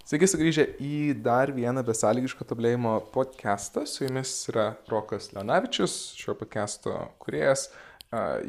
[0.00, 3.82] Sveiki sugrįžę į dar vieną besąlygiško tobulėjimo podcastą.
[3.86, 7.66] Su jumis yra Rokas Leonavičius, šio podcasto kuriejas.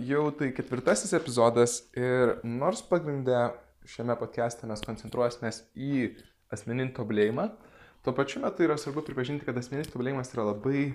[0.07, 3.49] Jau tai ketvirtasis epizodas ir nors pagrindę
[3.83, 6.07] šiame podcast'e mes koncentruosime į
[6.55, 7.49] asmeninį tobulėjimą,
[8.05, 10.85] tuo pačiu metu yra svarbu pripažinti, kad asmeninis tobulėjimas yra labai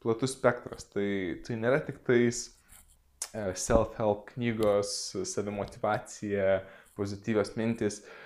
[0.00, 0.88] platus spektras.
[0.96, 1.08] Tai,
[1.44, 2.46] tai nėra tik tais
[3.36, 4.96] e, self-help knygos,
[5.28, 6.62] savimotivacija,
[6.96, 8.00] pozityvios mintis.
[8.00, 8.24] E,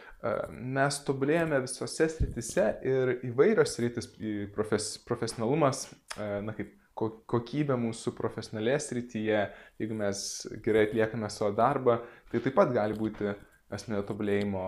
[0.51, 4.11] mes tobulėjame visose sritise ir įvairios sritis,
[4.55, 5.87] profes, profesionalumas,
[6.17, 9.45] e, na kaip kokybė mūsų profesionalėje srityje,
[9.81, 10.19] jeigu mes
[10.65, 13.33] gerai atliekame savo darbą, tai taip pat gali būti
[13.73, 14.67] asmenio tobulėjimo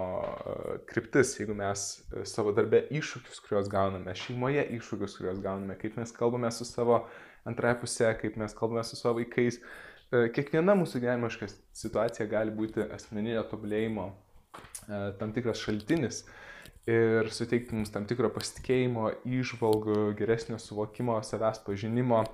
[0.89, 1.84] kryptis, jeigu mes
[2.31, 7.03] savo darbę iššūkius, kuriuos gauname, šeimoje iššūkius, kuriuos gauname, kaip mes kalbame su savo
[7.45, 9.61] antrąją pusę, kaip mes kalbame su savo vaikais.
[10.12, 14.12] Kiekviena mūsų gyvenimiška situacija gali būti asmeninio tobulėjimo
[15.20, 16.23] tam tikras šaltinis
[16.87, 22.25] ir suteikti mums tam tikro pasitikėjimo, išvalgų, geresnio suvokimo, savęs pažinimo,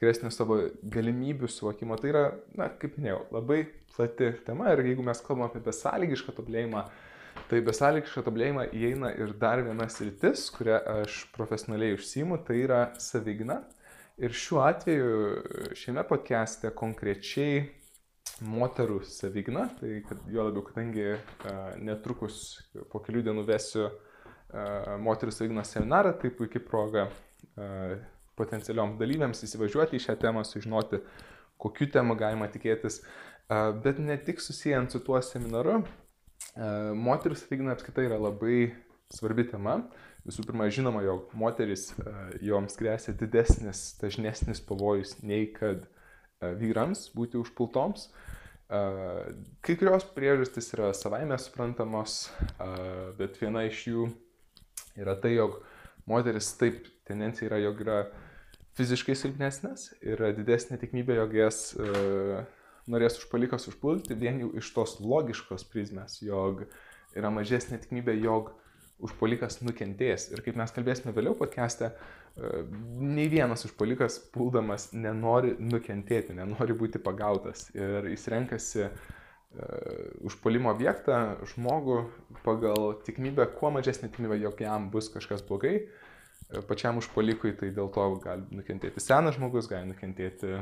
[0.00, 0.60] geresnio savo
[0.94, 1.98] galimybių suvokimo.
[2.00, 2.24] Tai yra,
[2.56, 6.84] na, kaip minėjau, labai plati tema ir jeigu mes kalbame apie besąlygišką tobulėjimą,
[7.50, 13.62] tai besąlygišką tobulėjimą įeina ir dar viena sritis, kurią aš profesionaliai užsijimu, tai yra savigna.
[14.18, 17.68] Ir šiuo atveju šiame podcast'e konkrečiai
[18.44, 22.58] moterų savigna, tai kad jo labiau, kadangi uh, netrukus
[22.92, 27.96] po kelių dienų vesiu uh, moterų savignos seminarą, tai puikiai proga uh,
[28.38, 31.02] potencialiom dalyviams įsivažiuoti į šią temą, sužinoti,
[31.58, 33.00] kokiu temų galima tikėtis,
[33.82, 35.80] bet ne tik susijęs su tuo seminaru,
[36.54, 38.76] moterų savigna apskaitai yra labai
[39.10, 39.80] svarbi tema.
[40.22, 41.88] Visų pirma, žinoma, jog moteris,
[42.46, 45.97] joms grėsia didesnis, dažnesnis pavojus nei kad uh,
[46.40, 48.08] vyrams būti užpultoms.
[48.08, 52.26] Uh, Kai kurios priežastys yra savaime suprantamos,
[53.16, 54.08] bet viena iš jų
[55.00, 55.62] yra tai, jog
[56.08, 57.98] moteris taip tendencija yra, jog yra
[58.76, 61.62] fiziškai silpnesnės ir didesnė tikimybė, jog jas
[62.88, 66.66] norės užpalikas užpulti vien jau iš tos logiškos prizmės, jog
[67.16, 68.52] yra mažesnė tikimybė, jog
[69.04, 70.28] užpolikas nukentės.
[70.32, 71.92] Ir kaip mes kalbėsime vėliau podcast'e,
[72.98, 77.68] nei vienas užpolikas puldamas nenori nukentėti, nenori būti pagautas.
[77.76, 78.88] Ir jis renkasi
[80.28, 82.02] užpolimo objektą, žmogų
[82.44, 85.80] pagal tikimybę, kuo mažesnė tikimybė, jog jam bus kažkas blogai.
[86.68, 90.60] Pačiam užpolikui tai dėl to gali nukentėti senas žmogus, gali nukentėti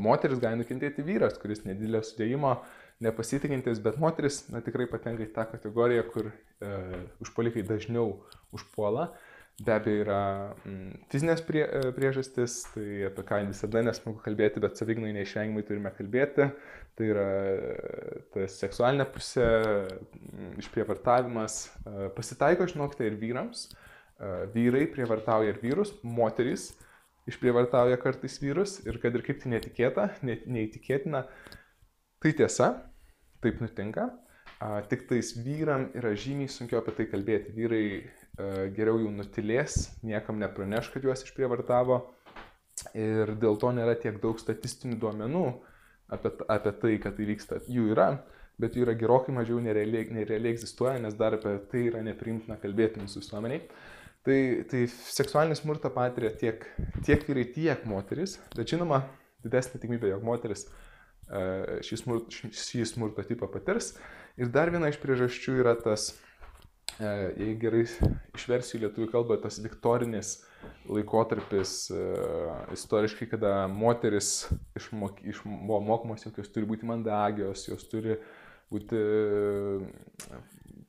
[0.00, 5.32] moteris, gali nukentėti vyras, kuris nedidelio sudėjimo uh, nepasitikintis, bet moteris na, tikrai patenka į
[5.34, 6.70] tą kategoriją, kur e,
[7.24, 8.16] užpolikai dažniau
[8.54, 9.12] užpuola.
[9.58, 10.22] Be abejo yra
[10.62, 15.90] mm, fizinės prie, e, priežastis, tai apie ką visada nesmagu kalbėti, bet savygnai neišvengiamai turime
[15.96, 16.50] kalbėti.
[16.98, 19.48] Tai yra e, ta seksualinė pusė,
[20.06, 21.60] mm, išprievartavimas.
[21.66, 23.66] E, pasitaiko, žinokite, ir vyrams.
[23.70, 26.70] E, vyrai prievartauja ir vyrus, moterys
[27.28, 31.24] išprievartauja kartais vyrus ir kad ir kaip tai netikėta, ne, neįtikėtina,
[32.22, 32.70] tai tiesa,
[33.44, 34.08] taip nutinka.
[34.58, 37.54] A, tik tais vyram yra žymiai sunkiau apie tai kalbėti.
[37.54, 42.00] Vyrai a, geriau jau nutilės, niekam nepraneš, kad juos išprievartavo.
[42.98, 45.44] Ir dėl to nėra tiek daug statistinių duomenų
[46.14, 47.60] apie, apie tai, kad tai vyksta.
[47.70, 48.08] Jų yra,
[48.58, 53.02] bet jų yra gerokai mažiau nerealiai, nerealiai egzistuoja, nes dar apie tai yra neprimtina kalbėti
[53.02, 53.64] mūsų visuomeniai.
[54.26, 54.38] Tai,
[54.70, 56.66] tai seksualinį smurtą patiria tiek,
[57.06, 59.04] tiek vyrai, tiek moteris, bet žinoma,
[59.42, 60.87] didesnė tikimybė, jog moteris uh,
[61.28, 63.92] šį, smurt, šį smurto tipą patirs.
[64.38, 66.12] Ir dar viena iš priežasčių yra tas,
[66.98, 67.84] jei gerai
[68.36, 70.38] išversiu į lietuvių kalbą, tas viktorinis
[70.88, 71.90] laikotarpis
[72.74, 78.16] istoriškai, kada moteris išmok, išmokamos, jog jos turi būti mandagios, jos turi
[78.72, 79.02] būti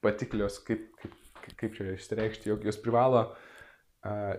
[0.03, 3.27] patiklios, kaip, kaip, kaip čia išreikšti, jog jos privalo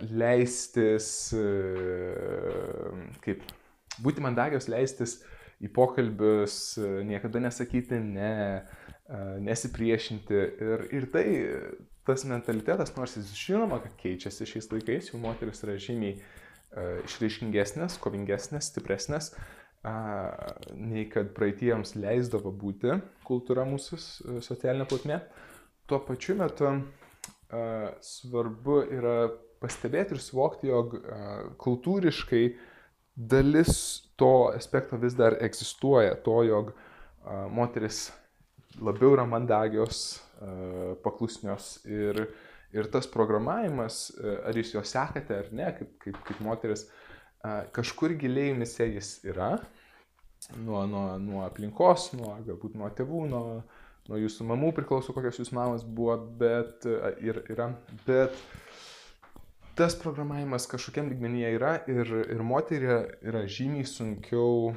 [0.08, 1.10] leistis,
[3.20, 3.44] kaip
[4.00, 6.56] būti mandagios, leistis uh, į pokalbius,
[7.06, 8.32] niekada nesakyti ne,
[9.44, 10.42] nesipriešinti.
[10.66, 11.24] Ir, ir tai,
[12.08, 16.16] tas mentalitetas, nors jis žinoma, kad keičiasi šiais laikais, jų moteris yra žymiai
[17.04, 19.32] išraiškingesnės, kovingesnės, stipresnės,
[20.76, 23.98] nei kad praeitiems leisdavo būti kultūra mūsų
[24.44, 25.20] socialinė plotmė.
[25.90, 26.74] Tuo pačiu metu
[28.06, 29.14] svarbu yra
[29.60, 30.94] pastebėti ir suvokti, jog
[31.60, 32.44] kultūriškai
[33.14, 38.10] dalis to aspekto vis dar egzistuoja, to, jog a, moteris
[38.80, 42.22] labiau yra mandagios, a, paklusnios ir,
[42.76, 46.86] ir tas programavimas, a, ar jūs jo sekate ar ne, kaip, kaip, kaip moteris,
[47.42, 49.56] a, kažkur giliai misė jis yra,
[50.56, 53.44] nuo, nuo, nuo aplinkos, nuo galbūt nuo tėvų, nuo,
[54.08, 56.86] nuo jūsų mamų priklauso, kokios jūsų mamos buvo, bet
[57.20, 57.70] ir yra,
[58.06, 58.36] bet
[59.80, 64.74] tas programavimas kažkokiam lygmenyje yra ir, ir moteriai yra žymiai sunkiau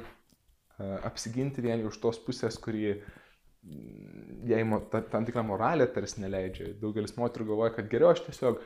[1.04, 2.94] apsiginti vien už tos pusės, kurį
[4.48, 4.62] jai
[4.92, 6.72] ta, tam tikrą moralę tarsi neleidžia.
[6.80, 8.60] Daugelis moterų galvoja, kad geriau aš tiesiog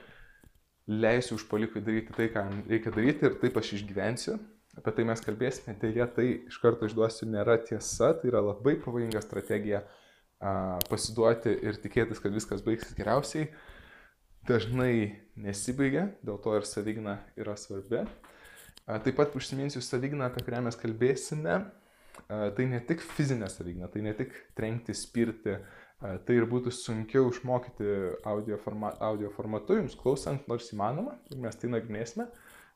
[0.89, 4.39] leisiu užpalikui daryti tai, ką reikia daryti ir taip aš išgyvensiu.
[4.79, 9.21] Apie tai mes kalbėsime, dėja tai iš karto išduosiu nėra tiesa, tai yra labai pavojinga
[9.25, 13.51] strategija a, pasiduoti ir tikėtis, kad viskas baigsis geriausiai.
[14.49, 18.05] Dažnai nesibaigia, dėl to ir savigna yra svarbi.
[18.89, 21.59] Taip pat užsiminsiu savigną, apie kurią mes kalbėsime
[22.27, 25.59] tai ne tik fizinė savigna, tai ne tik trenkti, spirti,
[25.99, 27.89] tai ir būtų sunkiau išmokyti
[28.29, 32.29] audio, forma, audio formatu, jums klausant, nors įmanoma, mes tai nagrinėsime,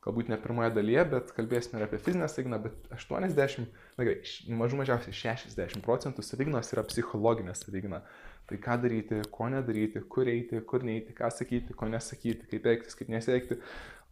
[0.02, 4.80] galbūt ne pirmoje dalyje, bet kalbėsime ir apie fizinę savigną, bet 80, na gerai, mažų
[4.82, 8.02] mažiausiai 60 procentų savignos yra psichologinė savigna.
[8.50, 12.96] Tai ką daryti, ko nedaryti, kur eiti, kur neiti, ką sakyti, ko nesakyti, kaip elgtis,
[12.98, 13.58] kaip nesiekti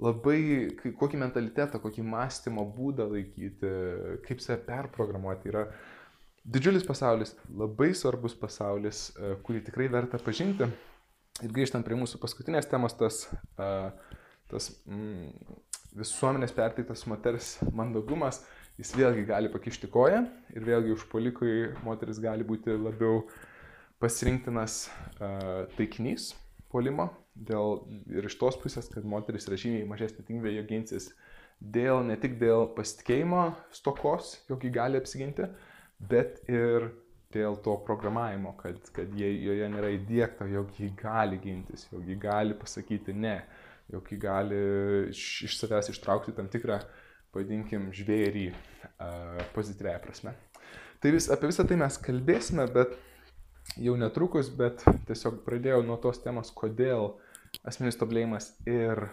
[0.00, 3.72] labai, kokį mentalitetą, kokį mąstymo būdą laikyti,
[4.26, 5.50] kaip save perprogramuoti.
[5.52, 5.66] Yra
[6.44, 10.70] didžiulis pasaulis, labai svarbus pasaulis, e, kurį tikrai verta pažinti.
[11.40, 13.26] Ir grįžtant prie mūsų paskutinės temos, tas,
[13.60, 13.68] e,
[14.50, 15.58] tas mm,
[16.00, 18.42] visuomenės perteiktas moters mandagumas,
[18.80, 20.24] jis vėlgi gali pakišti koją
[20.54, 21.54] ir vėlgi užpolikui
[21.84, 23.26] moteris gali būti labiau
[24.00, 24.86] pasirinktinas
[25.20, 26.32] uh, taikinys
[26.72, 27.82] polimo dėl,
[28.12, 31.10] ir iš tos pusės, kad moteris yra žymiai mažesnė tikimybė jo ginsis
[31.60, 35.48] dėl, ne tik dėl pasitikėjimo stokos, jog jį gali apsiginti,
[36.00, 36.90] bet ir
[37.34, 42.16] dėl to programavimo, kad, kad jie, joje nėra įdėkta, jog jį gali gintis, jog jį
[42.22, 43.36] gali pasakyti ne,
[43.92, 44.62] jog jį gali
[45.12, 46.80] iš, iš savęs ištraukti tam tikrą,
[47.36, 50.34] vadinkim, žvėrį uh, pozityvėje prasme.
[51.00, 52.96] Tai vis, apie visą tai mes kalbėsime, bet
[53.80, 57.14] jau netrukus, bet tiesiog pradėjau nuo tos temos, kodėl
[57.66, 59.06] asmeninis tobulėjimas ir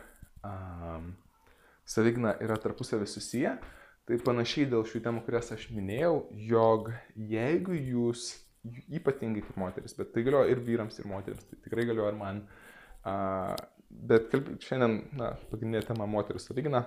[0.45, 1.13] um,
[1.87, 3.55] savigna yra tarpusavį susiję.
[4.07, 6.13] Tai panašiai dėl šių temų, kurias aš minėjau,
[6.47, 6.93] jog
[7.27, 8.29] jeigu jūs,
[8.87, 12.39] ypatingai kaip moteris, bet tai galioja ir vyrams, ir moteriams, tai tikrai galioja ir man,
[13.03, 13.51] uh,
[13.89, 14.53] bet kalb...
[14.63, 16.85] šiandien, na, pagrindinė tema moteris savigna,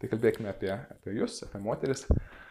[0.00, 2.06] tai kalbėkime apie, apie jūs, apie moteris.
[2.08, 2.41] Uh,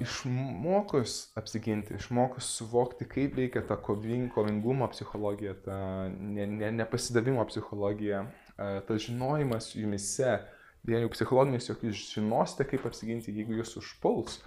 [0.00, 5.78] išmokus apsiginti, išmokus suvokti, kaip veikia ta koving, kovingumo psichologija, ta
[6.08, 8.24] ne, ne, nepasidavimo psichologija,
[8.88, 10.38] tas žinojimas jumise,
[10.86, 14.40] vien jau psichologinis, jog jūs žinosite, kaip apsiginti, jeigu jūs užpuls,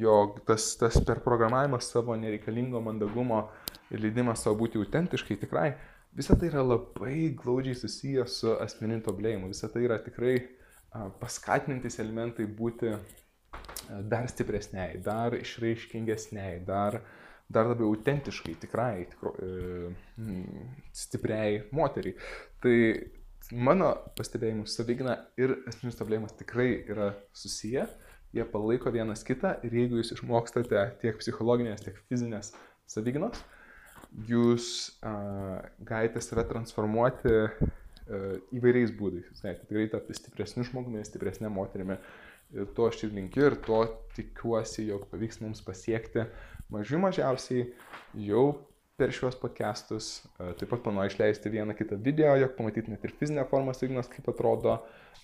[0.00, 3.46] jog tas, tas per programavimą savo nereikalingo mandagumo
[3.92, 5.74] ir leidimą savo būti autentiškai tikrai,
[6.16, 10.38] visa tai yra labai glaudžiai susijęs su asmeniniu tobulėjimu, visa tai yra tikrai
[11.20, 12.94] paskatinantis elementai būti
[14.02, 17.00] dar stipresniai, dar išraiškingesniai, dar,
[17.46, 19.90] dar labiau autentiškai, tikrai, tikro, e,
[20.20, 22.16] mm, stipriai moteriai.
[22.64, 22.76] Tai
[23.52, 27.86] mano pastebėjimus savigna ir esminis tobulėjimas tikrai yra susiję,
[28.34, 32.54] jie palaiko vienas kitą ir jeigu jūs išmokstate tiek psichologinės, tiek fizinės
[32.90, 33.38] savignos,
[34.28, 34.66] jūs
[35.04, 37.60] uh, galite save transformuoti uh,
[38.54, 39.28] įvairiais būdais.
[39.30, 42.23] Jūs galite tikrai tapti stipresniu žmogumi, stipresnė moterimi, uh,
[42.54, 43.80] Ir to aš ir linkiu ir to
[44.14, 46.28] tikiuosi, jog pavyks mums pasiekti
[46.72, 47.66] mažiau mažiausiai
[48.26, 48.44] jau
[48.96, 50.20] per šiuos podcastus.
[50.38, 54.28] E, taip pat planuoju išleisti vieną kitą video, jog pamatytumėte ir fizinę formą signos, kaip
[54.30, 54.76] atrodo.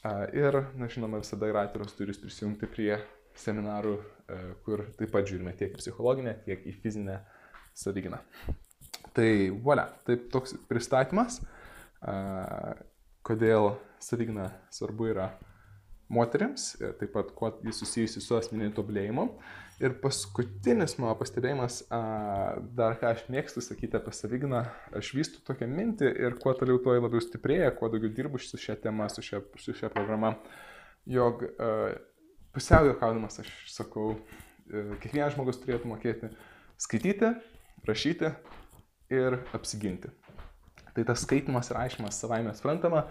[0.02, 2.96] E, ir, na žinoma, visada yra atviros duris prisijungti prie
[3.38, 7.20] seminarų, e, kur taip pat žiūrime tiek į psichologinę, tiek į fizinę
[7.78, 8.18] savyginą.
[9.14, 9.30] Tai
[9.62, 11.40] voilà, taip toks pristatymas,
[13.26, 15.26] kodėl savigina svarbu yra
[16.10, 19.26] moteriams, taip pat kuo jis susijusi su asmeniniu tobulėjimu.
[19.80, 21.78] Ir paskutinis mano pastebėjimas,
[22.76, 24.66] dar ką aš mėgstu sakyti apie savigną,
[24.98, 28.76] aš vystu tokią mintį ir kuo toliau tuo labiau stiprėja, kuo daugiau dirbu su šia
[28.82, 30.34] tema, su šia, su šia programa,
[31.08, 31.46] jog
[32.54, 34.14] pusiau juokaudamas aš sakau,
[34.70, 36.30] e, kiekvienas žmogus turėtų mokėti
[36.80, 37.34] skaityti,
[37.86, 38.32] rašyti
[39.14, 40.10] ir apsiginti.
[40.94, 43.06] Tai tas skaitimas ir aiškimas savaime suprantama,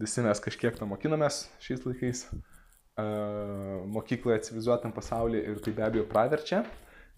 [0.00, 6.06] visi mes kažkiek to mokinomės šiais laikais uh, mokykloje civilizuotam pasaulyje ir tai be abejo
[6.10, 6.64] praverčia.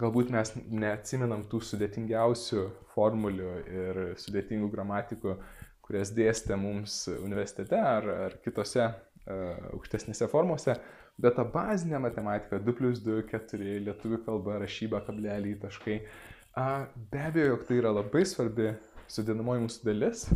[0.03, 2.63] Galbūt mes neatsimenam tų sudėtingiausių
[2.95, 5.37] formulių ir sudėtingų gramatikų,
[5.85, 10.75] kurias dėstė mums universitete ar, ar kitose uh, aukštesnėse formose,
[11.23, 17.23] bet ta bazinė matematika 2 plus 2, 4, lietuvių kalba, rašyba, kableliai, taškai, uh, be
[17.29, 18.73] abejo, jog tai yra labai svarbi
[19.13, 20.27] sudėdamoji mūsų dalis,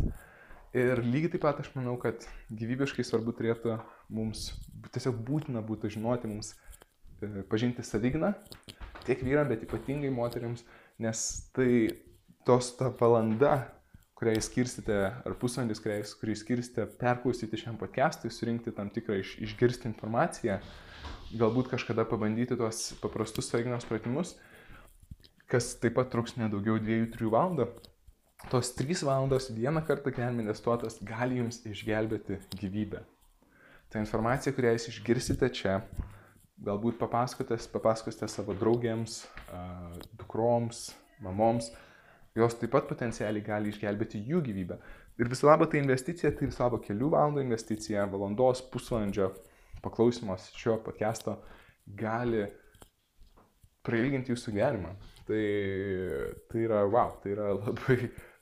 [0.75, 3.77] Ir lygiai taip pat aš manau, kad gyvybiškai svarbu turėtų
[4.13, 4.49] mums,
[4.91, 6.51] tiesiog būtina būtų žinoti mums,
[7.21, 8.33] e, pažinti savigną,
[9.07, 10.65] tiek vyram, bet ypatingai moteriams,
[10.99, 11.23] nes
[11.55, 11.71] tai
[12.47, 13.55] tos ta valanda,
[14.17, 15.79] kurią skirsite, ar pusvalandis,
[16.19, 20.57] kurį skirsite perklausyti šiam podcastui, surinkti tam tikrą iš, išgirsti informaciją,
[21.37, 24.33] galbūt kažkada pabandyti tuos paprastus savigynos pratimus,
[25.47, 27.69] kas taip pat truks nedaugiau 2-3 valandų.
[28.51, 33.01] Tos 3 valandos vieną kartą gyvenime investuotas gali jums išgelbėti gyvybę.
[33.89, 35.79] Ta informacija, kurią jūs išgirsite čia,
[36.63, 39.23] galbūt papasakosite savo draugėms,
[40.21, 40.91] dukroms,
[41.25, 41.71] mamoms,
[42.37, 44.77] jos taip pat potencialiai gali išgelbėti jų gyvybę.
[45.17, 49.31] Ir visą labą tai investicija, tai visą labą kelių valandų investicija, valandos, pusvalandžio
[49.81, 51.39] paklausimas šio podcast'o
[51.97, 52.45] gali
[53.87, 54.95] prailginti jūsų gyvenimą.
[55.27, 55.43] Tai,
[56.51, 57.97] tai yra, wow, tai yra labai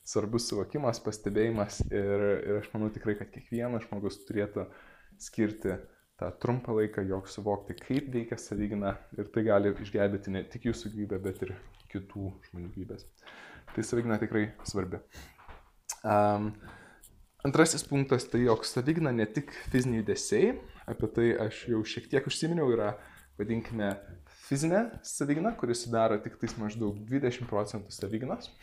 [0.06, 4.68] svarbus suvokimas, pastebėjimas ir, ir aš manau tikrai, kad kiekvienas žmogus turėtų
[5.22, 5.80] skirti
[6.20, 10.94] tą trumpą laiką, jog suvokti, kaip veikia savigina ir tai gali išgelbėti ne tik jūsų
[10.94, 11.56] gyvybę, bet ir
[11.92, 13.08] kitų žmonių gyvybės.
[13.74, 15.02] Tai savigina tikrai svarbi.
[16.06, 16.52] Um,
[17.48, 20.54] antrasis punktas tai, jog savigina ne tik fiziniai judesiai,
[20.88, 22.94] apie tai aš jau šiek tiek užsiminiau, yra,
[23.40, 23.92] vadinkime,
[24.46, 28.54] fizinė savigina, kuris sudaro tik tais maždaug 20 procentų saviginos.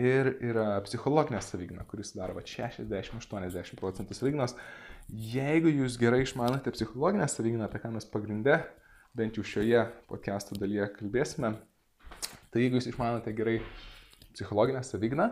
[0.00, 4.56] Ir yra psichologinė savigina, kuris sudaro 60-80 procentų saviginos.
[5.12, 8.62] Jeigu jūs gerai išmanote psichologinę saviginą, apie ką mes pagrindė,
[9.14, 11.52] bent jau šioje podcast'o dalyje kalbėsime,
[12.50, 13.58] tai jeigu jūs išmanote gerai
[14.32, 15.28] psichologinę savigną,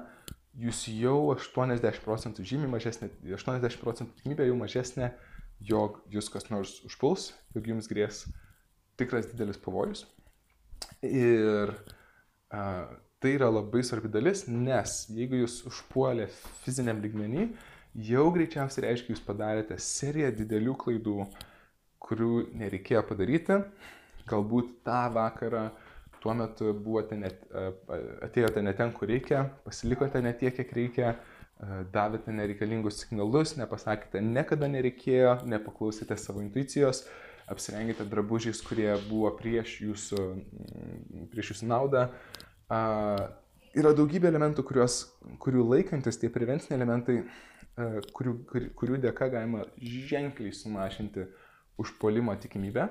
[0.60, 5.12] jūs jau 80 procentų žymiai mažesnė, 80 procentų tikimybė jau mažesnė,
[5.64, 8.24] jog jūs kas nors užpuls, jog jums grės
[9.00, 10.04] tikras didelis pavojus.
[11.06, 11.72] Ir
[12.52, 12.62] a,
[13.20, 16.30] tai yra labai svarbi dalis, nes jeigu jūs užpuolė
[16.64, 17.50] fiziniam ligmenį,
[18.10, 21.16] jau greičiausiai reiškia, jūs padarėte seriją didelių klaidų,
[22.00, 23.60] kurių nereikėjo padaryti.
[24.30, 25.68] Galbūt tą vakarą
[26.20, 27.42] tuo metu buvote net,
[28.24, 31.14] atėjote ne ten, kur reikia, pasilikote ne tiek, kiek reikia,
[31.92, 37.04] davėte nereikalingus signalus, nepasakėte, niekada nereikėjo, nepaklausėte savo intuicijos,
[37.50, 40.26] apsirengėte drabužiais, kurie buvo prieš jūsų,
[41.32, 42.06] prieš jūsų naudą.
[42.70, 45.02] Yra daugybė elementų, kuriuos,
[45.42, 47.20] kurių laikantis tie prevenciniai elementai,
[48.14, 51.26] kurių, kur, kurių dėka galima ženkliai sumažinti
[51.80, 52.88] užpolimo tikimybę,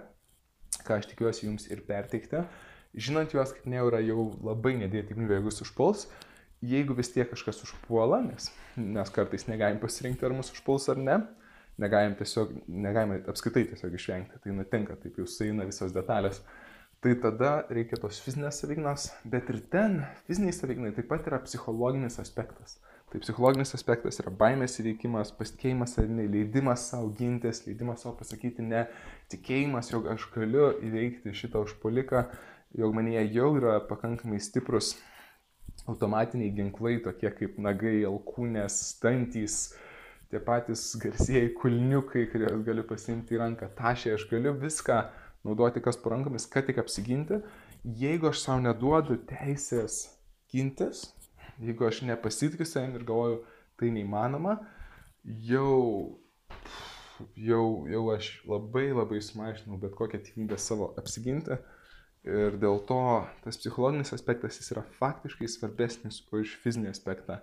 [0.87, 2.43] ką aš tikiuosi jums ir perteikti.
[2.95, 6.07] Žinant juos, kaip ne yra jau labai nedėti tikimybė, jeigu jis užpuls,
[6.65, 11.19] jeigu vis tiek kažkas užpuola, nes mes kartais negalim pasirinkti, ar mus užpuls ar ne,
[11.79, 16.41] negalim tiesiog, negalim apskaitai tiesiog išvengti, tai nutinka, taip jau sueina visos detalės.
[16.99, 22.19] Tai tada reikia tos fizinės savignos, bet ir ten fiziniai savignai taip pat yra psichologinis
[22.19, 22.73] aspektas.
[23.09, 28.83] Tai psichologinis aspektas yra baimės įveikimas, pasitikėjimas savimi, leidimas savo gintis, leidimas savo pasakyti ne,
[29.31, 32.25] tikėjimas, jog aš galiu įveikti šitą užpoliką,
[32.83, 34.97] jog manyje jau yra pakankamai stiprus
[35.87, 39.71] automatiniai ginklai, tokie kaip nagai, alkūnės, stantys,
[40.29, 44.99] tie patys garsieji kulniukai, kuriuos galiu pasimti į ranką, tašė, aš galiu viską
[45.47, 47.41] naudoti kas parankomis, kad tik apsiginti.
[47.83, 50.01] Jeigu aš savo neduodu teisės
[50.51, 51.05] gintis,
[51.63, 53.41] jeigu aš nepasitikiu savim ir galvoju,
[53.79, 54.57] tai neįmanoma,
[55.23, 56.19] jau,
[57.39, 61.59] jau, jau aš labai labai sumažinau bet kokią tikimybę savo apsiginti
[62.27, 62.99] Ir dėl to
[63.45, 67.39] tas psichologinis aspektas jis yra faktiškai svarbesnis už fizinį aspektą.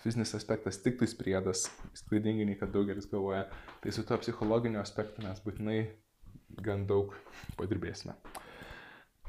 [0.00, 1.66] Fizinis aspektas tik tais priedas,
[2.08, 3.48] klaidingai kad daugelis galvoja.
[3.82, 5.80] Tai su to psichologiniu aspektu mes būtinai
[6.58, 7.14] gan daug
[7.58, 8.16] padirbėsime.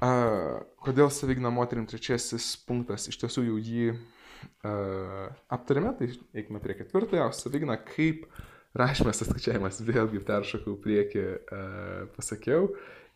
[0.02, 6.74] Uh, kodėl savigna moterim trečiasis punktas, iš tiesų jau jį uh, aptarėme, tai eikime prie
[6.80, 8.26] ketvirtojo, savigna kaip
[8.78, 12.72] rašymas, atskaičiavimas, vėlgi peršokau prieki, uh, pasakiau.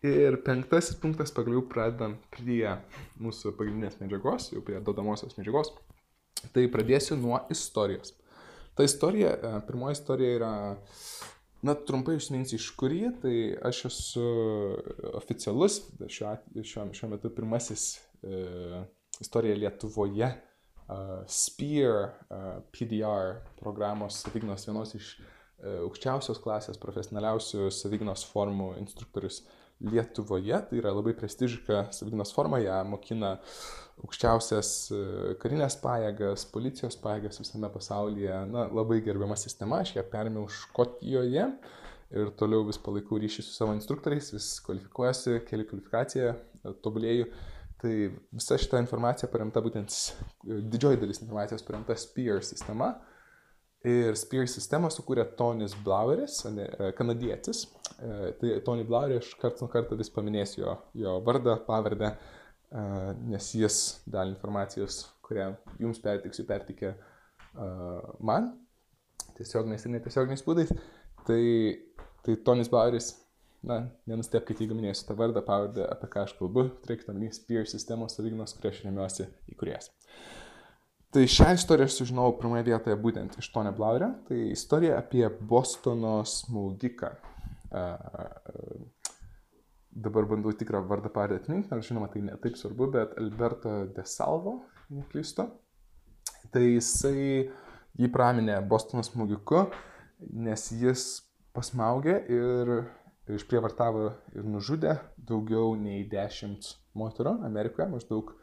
[0.06, 2.76] Ir penktasis punktas pagaliau pradedam prie
[3.18, 5.72] mūsų pagrindinės medžiagos, jau prie dodamosios medžiagos.
[6.54, 8.14] Tai pradėsiu nuo istorijos.
[8.76, 9.32] Ta istorija,
[9.66, 10.52] pirmoji istorija yra,
[11.62, 13.36] na, trumpai užsiminsiu iš kur ji, tai
[13.70, 14.26] aš esu
[15.16, 17.88] oficialus, šiuo, šiuo, šiuo metu pirmasis
[18.24, 18.84] e,
[19.24, 20.28] istorija Lietuvoje,
[20.88, 29.40] uh, SPEAR, uh, PDR programos savignos vienos iš uh, aukščiausios klasės, profesionaliausių savignos formų instruktorius
[29.40, 33.34] uh, Lietuvoje, tai yra labai prestižiška savigynos forma, ją mokina
[34.00, 35.00] aukščiausias e,
[35.41, 38.38] karinės pajėgas, policijos pajėgas visame pasaulyje.
[38.51, 41.50] Na, labai gerbiama sistema, aš ją perėmiau Škotijoje
[42.15, 47.27] ir toliau vis palaikau ryšį su savo instruktoriais, vis kvalifikuojasi, keli kvalifikaciją, e, tobulėjau.
[47.84, 47.94] Tai
[48.32, 49.91] visa šita informacija paremta būtent,
[50.48, 52.94] didžioji dalis informacijos paremta SPEAR sistema.
[53.86, 57.65] Ir Spear sistemą sukūrė Tonis Blaueris, e, kanadietis.
[58.00, 62.15] E, tai Tony Blauerį aš karts nuo karto vis paminėsiu jo, jo vardą, pavardę.
[63.30, 63.75] nes jis
[64.12, 65.46] dalį informacijos, kurią
[65.80, 66.89] jums pertiksiu, pertikė
[68.20, 68.50] man,
[69.38, 70.74] tiesioginiais ir netiesioginiais būdais.
[71.27, 71.44] Tai,
[72.25, 73.13] tai Tonis Baueris,
[73.65, 78.18] na, nenustepkite, jeigu minėsiu tą vardą, pavardę, apie ką aš kalbu, turėkite omeny Spear sistemos
[78.18, 79.94] savignos, kurią aš remiuosi įkurės.
[81.15, 84.10] Tai šią istoriją aš sužinojau pirmoje vietoje būtent iš Tonio Blauerio.
[84.27, 87.13] Tai istorija apie Bostono smaugiką.
[89.95, 94.57] Dabar bandau tikrą vardą pavardę atminti, nors žinoma tai netaip svarbu, bet Alberto De Salvo,
[94.91, 95.48] neklystu.
[96.51, 97.48] Tai jisai
[97.95, 99.69] jį praminė Bostono smūgiku,
[100.36, 101.10] nes jis
[101.55, 102.77] pasmaugė ir
[103.39, 108.36] išprievartavo ir nužudė daugiau nei 10 moterų Amerikoje, maždaug,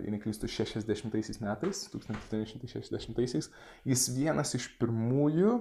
[0.00, 3.50] jei neklystu, 60 metais, 1960-aisiais.
[3.86, 5.56] Jis vienas iš pirmųjų,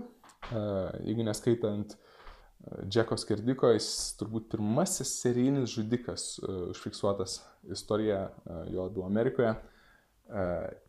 [1.06, 1.98] jeigu neskaitant
[2.89, 3.89] Džeko Skerdiko, jis
[4.20, 7.39] turbūt pirmasis serijinis žudikas užfiksuotas
[7.72, 8.25] istorija
[8.72, 9.54] jo buvo Amerikoje.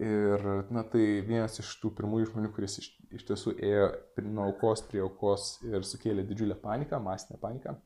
[0.04, 3.86] Ir, na, tai vienas iš tų pirmųjų žmonių, kuris iš, iš tiesų ėjo
[4.26, 7.78] nuo aukos prie aukos ir sukėlė didžiulę paniką, masinę paniką.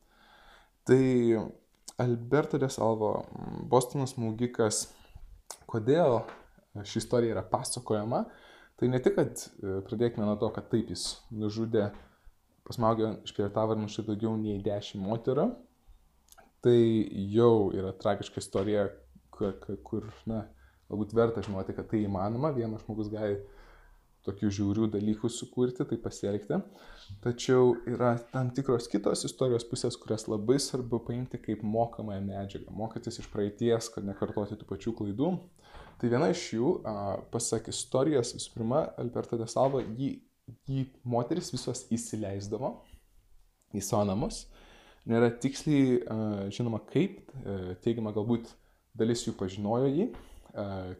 [0.84, 1.04] Tai
[2.02, 3.12] Alberto de Salvo,
[3.70, 4.88] Bostono smūgikas,
[5.70, 6.22] kodėl
[6.82, 8.24] ši istorija yra pasakojama,
[8.80, 11.88] tai ne tik, kad e, pradėkime nuo to, kad taip jis nužudė,
[12.66, 15.48] pasmaugė, išprievartavo ir nužudė daugiau nei 10 moterų,
[16.64, 16.78] tai
[17.30, 18.88] jau yra tragiška istorija,
[19.34, 19.54] kur,
[19.86, 20.46] kur na,
[20.90, 23.38] galbūt verta žinoti, kad tai įmanoma, vienas žmogus gali
[24.24, 26.58] tokių žiaurių dalykų sukurti, tai pasielgti.
[27.24, 33.20] Tačiau yra tam tikros kitos istorijos pusės, kurias labai svarbu paimti kaip mokamąją medžiagą, mokytis
[33.20, 35.30] iš praeities, kad nekartoti tų pačių klaidų.
[36.00, 36.72] Tai viena iš jų,
[37.32, 40.10] pasak istorijos, visų pirma, Alberto de Salvo, jį,
[40.68, 42.74] jį moteris visos įsileisdavo
[43.74, 44.44] į savo namus.
[45.08, 46.00] Nėra tiksliai
[46.54, 47.20] žinoma kaip,
[47.84, 48.48] teigiama galbūt
[48.96, 50.08] dalis jų pažinojo jį,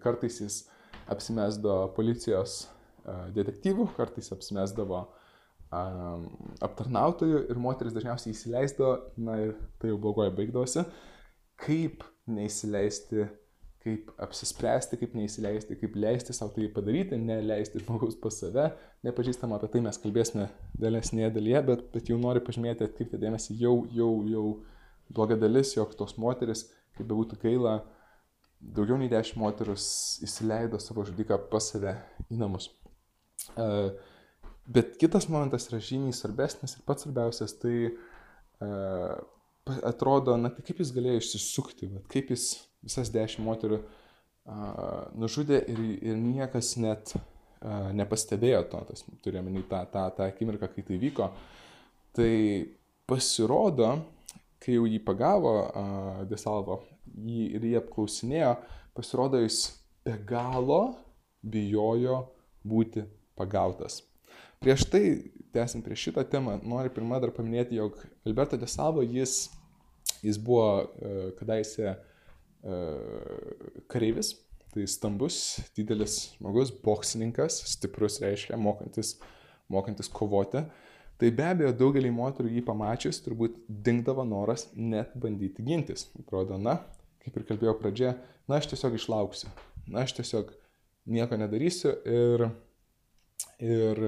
[0.03, 0.61] Kartais jis
[1.11, 2.65] apsimesdavo policijos
[3.37, 5.05] detektyvų, kartais apsimesdavo
[6.65, 8.93] aptarnautojų ir moteris dažniausiai įsileisdavo,
[9.27, 10.85] na ir tai jau blogoje baigdavosi.
[11.61, 13.27] Kaip neįsileisti,
[13.85, 18.71] kaip apsispręsti, kaip neįsileisti, kaip leisti savo tai padaryti, neleisti žmogaus pas save,
[19.05, 20.47] nepažįstam apie tai mes kalbėsime
[20.81, 24.47] vėlesnėje dalyje, bet, bet jau noriu pažymėti, atkreipti dėmesį, jau, jau, jau
[25.11, 27.83] bloga dalis, jog tos moteris, kaip bebūtų gaila,
[28.65, 31.99] daugiau nei dešimt moterų įsileido savo žudiką pas save
[32.31, 32.71] į namus.
[33.53, 33.67] E,
[34.75, 38.71] bet kitas momentas yra žymiai svarbesnis ir pats svarbiausias, tai e,
[39.85, 42.49] atrodo, na tai kaip jis galėjo išsisukti, bet kaip jis
[42.85, 43.83] visas dešimt moterų
[45.17, 47.15] nužudė ir, ir niekas net
[47.97, 51.31] nepastebėjo to, tas turėjome tą, tą, tą akimirką, kai tai vyko.
[52.13, 52.35] Tai
[53.09, 53.89] pasirodo,
[54.61, 55.55] kai jau jį pagavo
[56.29, 56.83] Desalvo
[57.15, 58.53] jį ir jį apklausinėjo,
[58.97, 59.63] pasirodo jis
[60.05, 60.83] be galo
[61.41, 62.21] bijojo
[62.65, 63.05] būti
[63.39, 64.03] pagautas.
[64.63, 65.03] Prieš tai,
[65.53, 69.51] tęsiant prie šitą temą, noriu pirmą dar paminėti, jog Alberto de Salvo, jis,
[70.25, 74.33] jis buvo uh, kadaise uh, kareivis,
[74.75, 79.15] tai stambus, didelis žmogus, boksininkas, stiprus reiškia, mokantis,
[79.71, 80.65] mokantis kovoti.
[81.21, 86.09] Tai be abejo, daugelį moterų jį pamačius turbūt dingdavo noras net bandyti gintis.
[86.19, 86.81] Atrodo, na,
[87.23, 88.17] kaip ir kalbėjau pradžioje,
[88.49, 89.53] na, aš tiesiog išlauksiu.
[89.87, 90.51] Na, aš tiesiog
[91.15, 92.49] nieko nedarysiu ir,
[93.63, 94.01] ir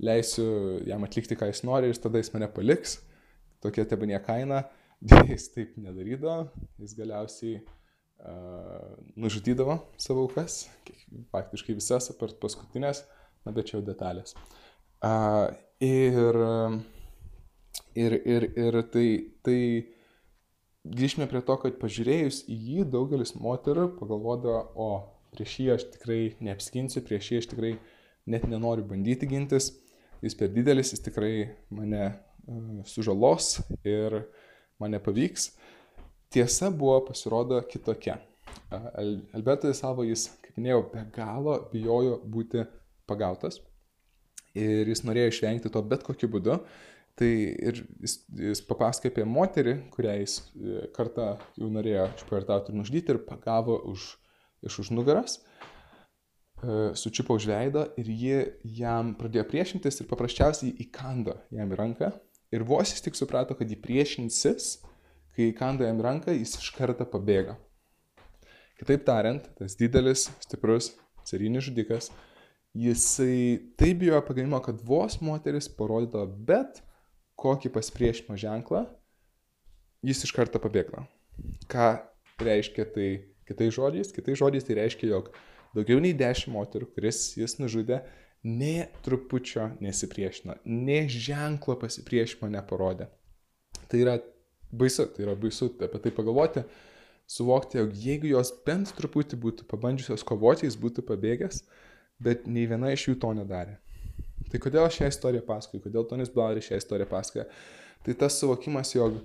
[0.00, 2.98] leisiu jam atlikti, ką jis nori ir tada jis mane paliks.
[3.60, 4.64] Tokia tebanie kaina.
[5.30, 10.66] Jis taip nedarydavo, jis galiausiai uh, nužudydavo savo aukas,
[11.32, 13.00] faktiškai visas, apart paskutinės,
[13.48, 14.36] na bet čia jau detalės.
[15.00, 15.48] Uh,
[15.80, 16.36] ir,
[17.96, 19.06] ir, ir, ir tai,
[19.40, 19.60] tai
[20.84, 24.90] grįžtume prie to, kad pažiūrėjus į jį daugelis moterų pagalvodavo, o
[25.32, 27.72] prieš jį aš tikrai neapskinsiu, prieš jį aš tikrai
[28.26, 29.70] net nenoriu bandyti gintis,
[30.20, 31.34] jis per didelis, jis tikrai
[31.74, 34.20] mane uh, sužalos ir
[34.80, 35.52] man nepavyks.
[36.30, 38.20] Tiesa buvo pasirodo kitokia.
[38.70, 42.66] Uh, Albertas savo jis, kaip minėjau, be galo bijojo būti
[43.10, 43.60] pagautas
[44.58, 46.58] ir jis norėjo išvengti to bet kokiu būdu.
[47.20, 52.78] Tai ir jis, jis papasakoja apie moterį, kurią jis e, kartą jau norėjo išpartauti ir
[52.78, 54.06] nužudyti ir pagavo už,
[54.64, 55.69] iš už nugaras, e,
[56.94, 58.38] sučiupo už veidą ir ji
[58.80, 62.10] jam pradėjo priešintis ir paprasčiausiai įkando jam į ranką.
[62.50, 64.80] Ir vos jis tik suprato, kad jį priešinsis,
[65.36, 67.56] kai įkando jam į ranką, jis iš karto pabėgo.
[68.80, 70.94] Kitaip tariant, tas didelis, stiprus,
[71.28, 72.10] serijinis žudikas,
[72.76, 76.82] jisai taip bijojo pagamimo, kad vos moteris parodydavo bet
[77.40, 78.84] kokį pasipriešinimo ženklą,
[80.04, 81.06] jis iš karto pabėgla.
[81.70, 81.92] Ką
[82.40, 83.10] reiškia tai
[83.50, 85.32] Kitais žodžiais, kitais žodžiais tai reiškia, jog
[85.76, 88.00] daugiau nei 10 moterų, kuris jis nužudė,
[88.46, 93.10] ne trupučio nesipriešino, ne ženklo pasipriešimo neparodė.
[93.90, 94.16] Tai yra
[94.72, 96.64] baisu, tai yra baisu apie tai pagalvoti,
[97.30, 101.62] suvokti, jog jeigu jos bent truputį būtų pabandžiusios kovoti, jis būtų pabėgęs,
[102.22, 103.76] bet nei viena iš jų to nedarė.
[104.50, 107.44] Tai kodėl šią istoriją pasakoju, kodėl Tonis Blauris šią istoriją pasakoja?
[108.06, 109.20] Tai tas suvokimas, jog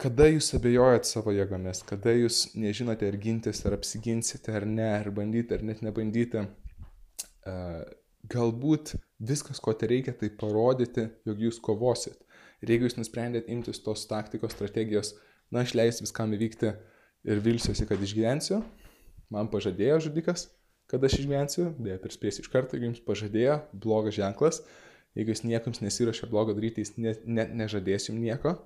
[0.00, 5.10] kada jūs abejojat savo jėgomis, kada jūs nežinote ar gintis, ar apsiginsite, ar ne, ar
[5.14, 7.84] bandyti, ar net nebandyti, uh,
[8.30, 12.18] galbūt viskas, ko te reikia, tai parodyti, jog jūs kovosit.
[12.64, 15.14] Ir jeigu jūs nusprendėt imtis tos taktikos, strategijos,
[15.52, 16.72] na, aš leisiu viskam įvykti
[17.28, 18.62] ir vilsiuosi, kad išgyvensiu,
[19.32, 20.48] man pažadėjo žudikas,
[20.90, 24.62] kad aš išgyvensiu, beje, perspėsiu iš karto, jeigu jums pažadėjo, blogas ženklas,
[25.16, 28.56] jeigu jis niekams nesiuošia blogo daryti, jis ne, ne, nežadės jums nieko,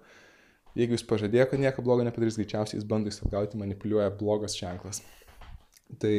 [0.77, 5.01] jeigu jis pažadėjo, kad nieko blogo nepadarys, greičiausiai jis bando jūs apgauti, manipuliuoja blogas ženklas.
[6.03, 6.17] Tai,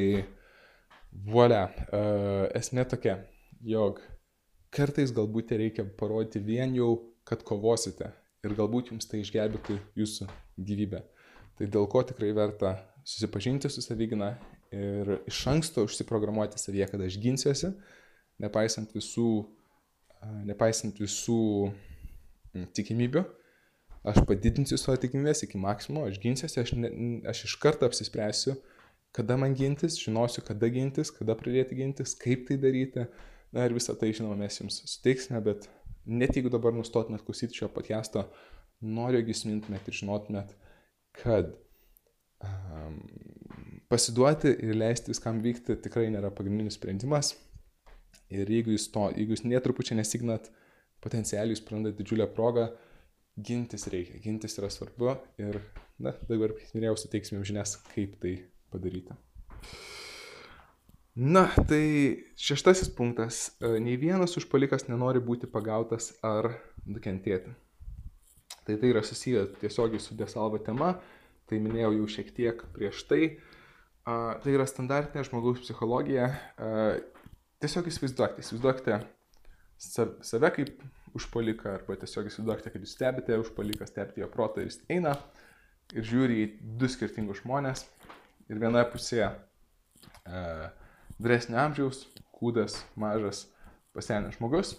[1.29, 3.19] voilà, uh, esmė tokia,
[3.65, 4.01] jog
[4.73, 6.95] kartais galbūt reikia parodyti vien jau,
[7.29, 8.09] kad kovosite
[8.45, 10.29] ir galbūt jums tai išgelbėtų jūsų
[10.65, 11.03] gyvybę.
[11.59, 14.33] Tai dėl ko tikrai verta susipažinti su savigina
[14.71, 17.73] ir iš anksto užsiprogramuoti savyje, kad aš ginsiuosi,
[18.39, 19.29] nepaisant visų,
[20.47, 21.41] nepaisant visų
[22.77, 23.25] tikimybių,
[24.07, 26.91] aš padidinsiu savo tikimybės iki maksimumo, aš ginsiuosi, aš, ne,
[27.29, 28.55] aš iš karto apsispręsiu,
[29.15, 33.09] kada man gintis, žinosiu, kada gintis, kada pradėti gintis, kaip tai daryti.
[33.49, 35.65] Na ir visą tai, žinoma, mes jums suteiksime, bet
[36.05, 38.27] net jeigu dabar nustotumėt klausyti šio podcast'o,
[38.85, 40.51] noriu, jog jūs mintumėt ir žinotumėt,
[41.17, 41.49] kad
[42.45, 42.99] um,
[43.89, 47.33] pasiduoti ir leisti viskam vykti tikrai nėra pagrindinis sprendimas.
[48.29, 50.51] Ir jeigu jūs to, jeigu jūs netrupučiai nesignat,
[51.01, 52.67] potencialiai jūs prarandat didžiulę progą,
[53.45, 55.59] gintis reikia, gintis yra svarbu ir,
[56.01, 58.35] na, dabar, kaip minėjau, suteiksime žinias, kaip tai
[58.73, 59.15] padaryti.
[61.19, 61.83] Na, tai
[62.39, 63.49] šeštasis punktas.
[63.59, 66.53] Nei vienas užpalikas nenori būti pagautas ar
[66.87, 67.51] nukentėti.
[68.63, 70.93] Tai tai yra susiję tiesiogiai su desalvo tema,
[71.49, 73.23] tai minėjau jau šiek tiek prieš tai.
[74.07, 76.29] A, tai yra standartinė žmogaus psichologija.
[76.55, 76.93] A,
[77.59, 79.01] tiesiog įsivaizduokite, įsivaizduokite
[79.79, 80.79] save kaip
[81.17, 85.15] užpoliką arba tiesiog įsivaizduokite, kad jūs stebite užpoliką, stebite jo protą ir jis eina
[85.95, 87.85] ir žiūri į du skirtingus žmonės
[88.49, 90.69] ir vienoje pusėje a,
[91.19, 93.47] vyresnio amžiaus, kūdas, mažas,
[93.95, 94.75] pasenęs žmogus,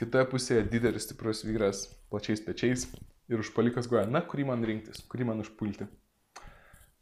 [0.00, 2.88] kitoje pusėje didelis stiprus vyras, plačiais pečiais
[3.30, 5.88] ir užpalikas goja, na, kurį man rinktis, kurį man užpulti.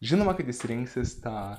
[0.05, 1.55] Žinoma, kad jis rinksis tą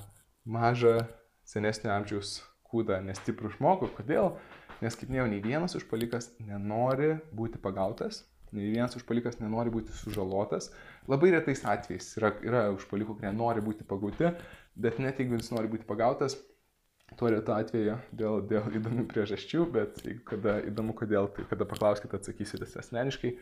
[0.46, 1.00] mažą
[1.46, 3.90] senesnio amžiaus kūdą, nestiprų žmogų.
[3.96, 4.34] Kodėl?
[4.84, 8.24] Nes, kaip minėjau, nei vienas užpalikas nenori būti pagautas,
[8.56, 10.68] nei vienas užpalikas nenori būti sužalotas.
[11.10, 14.32] Labai retais atvejais yra, yra užpalikų, kurie nori būti pagauti,
[14.76, 16.36] bet net jeigu jis nori būti pagautas,
[17.14, 22.68] tuo retu atveju dėl, dėl įdomių priežasčių, bet kada įdomu kodėl, tai kada paklauskite, atsakysite
[22.82, 23.36] asmeniškai.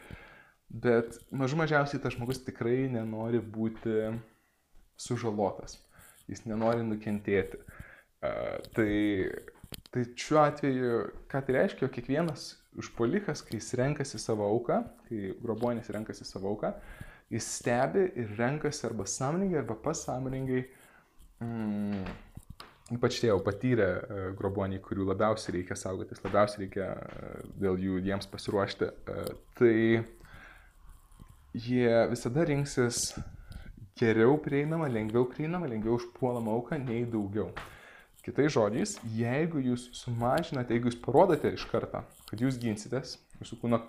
[0.84, 4.12] Bet mažų mažiausiai tas žmogus tikrai nenori būti
[5.00, 5.78] sužalotas,
[6.30, 7.60] jis nenori nukentėti.
[8.24, 8.90] Uh, tai,
[9.94, 12.48] tai šiuo atveju, ką tai reiškia, kiekvienas
[12.80, 16.72] užpolikas, kai jis renkasi savo auką, kai grobuonis renkasi savo auką,
[17.30, 20.64] jis stebi ir renkasi arba sąmoningai, arba pasąmoningai,
[21.44, 22.09] mm,
[22.96, 28.02] ypač tie jau patyrę uh, grobuoniai, kurių labiausiai reikia saugotis, labiausiai reikia uh, dėl jų
[28.09, 29.30] jiems pasiruošti, uh,
[29.61, 29.76] tai
[31.54, 33.14] jie visada rinksis
[33.94, 37.52] geriau prieinama, lengviau prieinama, lengviau užpuolama auka nei daugiau.
[38.24, 43.82] Kitais žodžiais, jeigu jūs sumažinate, jeigu jūs parodote iš karto, kad jūs ginsitės, jūsų kūno,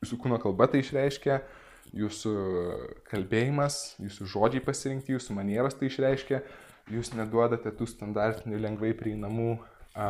[0.00, 1.42] jūsų kūno kalba tai išreiškia,
[1.96, 2.32] jūsų
[3.10, 6.40] kalbėjimas, jūsų žodžiai pasirinkti, jūsų manieros tai išreiškia,
[6.94, 9.50] jūs neduodate tų standartinių lengvai prieinamų
[9.92, 10.08] a,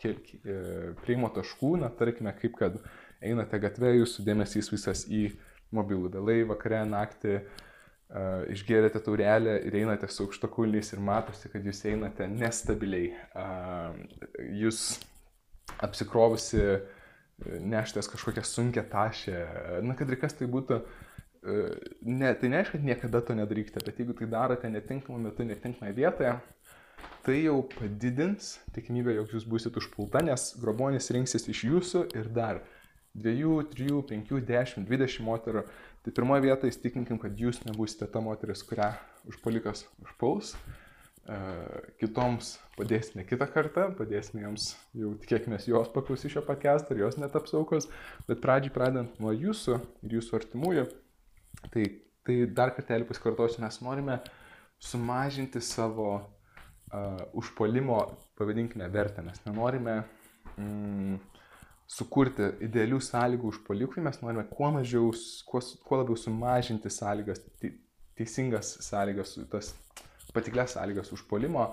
[0.00, 0.56] kel, e,
[1.04, 2.80] prieimo taškų, na tarkime, kaip kad
[3.20, 5.28] einate gatve, jūsų dėmesys visas į
[5.76, 7.40] mobilų, vėlai, vakare, naktį,
[8.10, 13.12] uh, išgerėte taurelę ir einate su aukštakulniais ir matosi, kad jūs einate nestabiliai.
[13.34, 13.96] Uh,
[14.62, 14.98] jūs
[15.82, 16.62] apsikrovusi
[17.44, 19.40] neštės kažkokią sunkę tašę,
[19.84, 20.78] na kad ir kas tai būtų,
[22.08, 26.32] ne, tai neaišku, kad niekada to nedarykite, bet jeigu tai darote netinkamu metu, netinkamoje vietoje,
[27.26, 32.62] tai jau padidins tikimybę, jog jūs būsit užpulta, nes grobonis rinksis iš jūsų ir dar
[33.16, 35.64] dviejų, trijų, penkių, dešimt, dvidešimt moterų.
[36.04, 38.92] Tai pirmoje vietoje įstikinkim, kad jūs nebūsite ta moteris, kurią
[39.30, 40.54] užpolikas užpuls.
[41.98, 47.56] Kitoms padėsime kitą kartą, padėsime joms, jau tikėkime, jos paklausys šio podcast'o ir jos netaps
[47.58, 47.88] aukos,
[48.28, 50.84] bet pradžiai pradedant nuo jūsų ir jūsų artimųjų,
[51.74, 51.88] tai,
[52.28, 54.20] tai dar kartelį pasikartosiu, mes norime
[54.78, 57.98] sumažinti savo uh, užpolimo,
[58.38, 59.26] pavadinkime, vertę.
[59.26, 60.04] Mes nenorime
[60.54, 61.18] mm,
[61.86, 65.12] sukurti idealių sąlygų užpolikui, mes norime kuo mažiau,
[65.46, 67.42] kuo, kuo labiau sumažinti sąlygas,
[68.18, 69.72] teisingas sąlygas, tas
[70.34, 71.68] patiklias sąlygas užpolimo,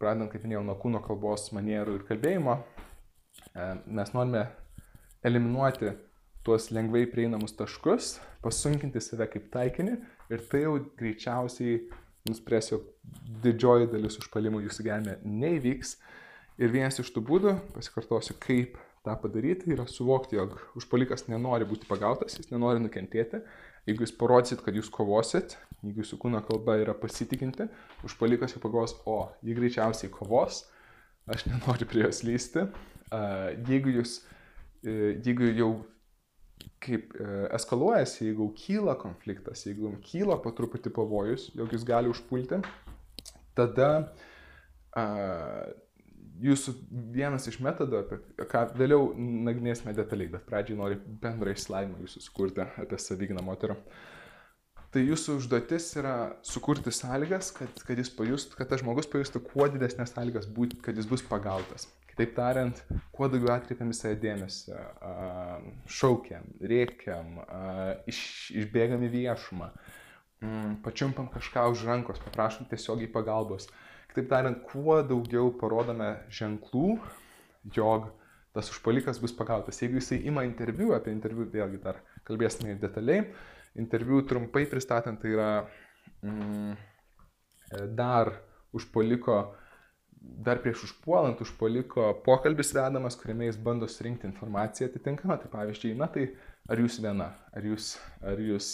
[0.00, 2.58] pradedant, kaip minėjau, nuo kūno kalbos, manierų ir kalbėjimo.
[3.54, 4.48] E, mes norime
[5.24, 5.94] eliminuoti
[6.44, 9.94] tuos lengvai prieinamus taškus, pasunkinti save kaip taikinį
[10.34, 11.78] ir tai jau greičiausiai
[12.28, 12.84] nuspręs, jog
[13.44, 15.96] didžioji dalis užpalimų jūsų gyvenime neįvyks.
[16.60, 21.88] Ir vienas iš tų būdų, pasikartosiu, kaip tą padaryti, yra suvokti, jog užpalikas nenori būti
[21.88, 23.42] pagautas, jis nenori nukentėti.
[23.84, 27.66] Jeigu jūs parodysit, kad jūs kovosit, jeigu jūsų kūno kalba yra pasitikinti,
[28.06, 30.62] užpalikas jau pagalvos, o, jį greičiausiai kovos,
[31.28, 32.64] aš nenoriu prie jos lysti.
[33.68, 34.22] Jeigu jūs,
[34.80, 35.70] e, jeigu jau
[36.84, 42.62] kaip e, eskaluojasi, jeigu kyla konfliktas, jeigu kyla po truputį pavojus, jog jūs gali užpulti,
[43.58, 43.90] tada
[46.42, 46.74] jūsų
[47.14, 52.64] vienas iš metodų, apie ką vėliau nagrinėsime detaliai, bet pradžiai noriu bendrą išsilavinimą jūsų sukurti
[52.64, 53.78] apie savyginą moterą.
[54.94, 56.14] Tai jūsų užduotis yra
[56.46, 60.94] sukurti sąlygas, kad, kad jis pajustų, kad tas žmogus pajustų kuo didesnės sąlygas būti, kad
[60.94, 61.88] jis bus pagautas.
[62.12, 62.78] Kitaip tariant,
[63.10, 64.78] kuo daugiau atkreipiam į save dėmesio,
[65.90, 67.40] šaukiam, rėkiam,
[68.06, 68.20] iš,
[68.54, 69.72] išbėgam į viešumą,
[70.86, 73.66] pačiumpam kažką už rankos, paprašom tiesiogiai pagalbos.
[74.14, 77.00] Kitaip tariant, kuo daugiau parodome ženklų,
[77.74, 78.12] jog
[78.54, 79.80] tas užpalikas bus pagautas.
[79.82, 81.98] Jeigu jisai ima interviu, apie interviu vėlgi dar
[82.28, 83.24] kalbėsime detaliai,
[83.74, 85.48] interviu trumpai pristatant, tai yra
[86.22, 86.76] mm,
[87.98, 88.30] dar
[88.74, 89.42] užpaliko
[90.24, 95.36] dar prieš užpuolant užpuoliko pokalbis vedamas, kuriame jis bando surinkti informaciją atitinkamą.
[95.42, 96.28] Tai pavyzdžiui, na tai
[96.70, 98.70] ar jūs viena, ar jūs, ar jūs,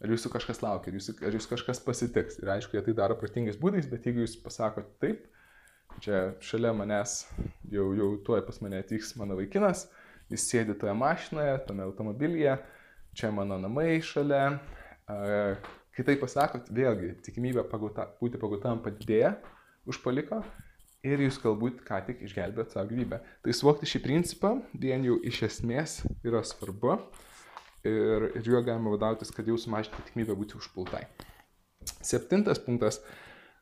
[0.00, 2.40] ar jūsų kažkas laukia, ar jūs, ar jūs kažkas pasitiks.
[2.42, 5.26] Ir aišku, jie tai daro pratingais būdais, bet jeigu jūs pasakote taip,
[6.04, 7.24] čia šalia manęs
[7.72, 9.88] jau, jau tuoj pas mane atvyks mano vaikinas,
[10.32, 12.56] jis sėdi toje mašinoje, tame automobilyje,
[13.18, 14.58] čia mano namai šalia.
[15.90, 19.34] Kai tai pasakot, vėlgi tikimybė pagauta, būti pagautam padidėja
[19.90, 20.38] užpaliko
[21.04, 23.18] ir jūs galbūt ką tik išgelbėt savo gyvybę.
[23.44, 26.98] Tai suvokti šį principą vien jau iš esmės yra svarbu
[27.86, 31.04] ir, ir juo galima vadovautis, kad jau sumažinti tikimybę būti užpultai.
[32.04, 33.00] Septintas punktas.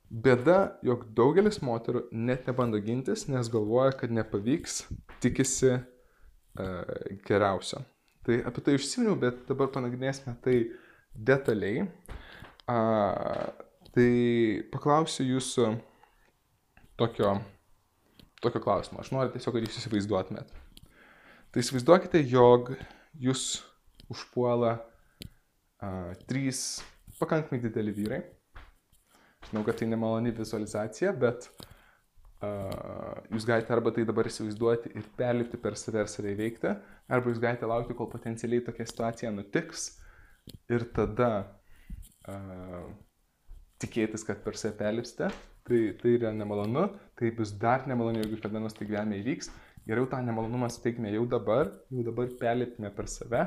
[0.08, 4.86] Bėda, jog daugelis moterų net nebando gintis, nes galvoja, kad nepavyks,
[5.20, 6.94] tikisi uh,
[7.28, 7.82] geriausio.
[8.24, 10.56] Tai apie tai užsiminiau, bet dabar panagrinėsime tai
[11.12, 11.84] detaliai.
[12.68, 13.52] Uh,
[13.92, 14.08] tai
[14.72, 15.68] paklausiu jūsų,
[17.00, 17.36] tokio,
[18.40, 19.04] tokio klausimo.
[19.04, 20.56] Aš noriu tiesiog, kad jūs įsivaizduotumėt.
[21.52, 22.72] Tai įsivaizduokite, jog
[23.20, 23.58] jūs
[24.12, 26.82] užpuola uh, trys
[27.18, 28.20] pakankamai dideli vyrai.
[29.48, 31.48] Žinau, kad tai nemaloni vizualizacija, bet
[32.42, 36.72] uh, jūs galite arba tai dabar įsivaizduoti ir perlipti per save ir save įveikti,
[37.08, 39.92] arba jūs galite laukti, kol potencialiai tokia situacija nutiks
[40.72, 41.30] ir tada
[42.28, 42.90] uh,
[43.82, 45.30] tikėtis, kad per save perlipsite
[45.68, 49.52] tai, tai yra nemalonu, tai bus dar nemalonu, jeigu kada nors tai gyvenime įvyks.
[49.88, 53.46] Geriau tą nemalonumą suteikime jau dabar, jau dabar perlipime per save,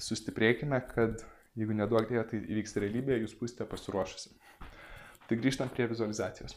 [0.00, 1.24] sustiprėkime, kad
[1.58, 4.32] jeigu neduok dėja, tai įvyks realybėje, jūs būsite pasiruošusi.
[5.28, 6.56] Tai grįžtant prie vizualizacijos.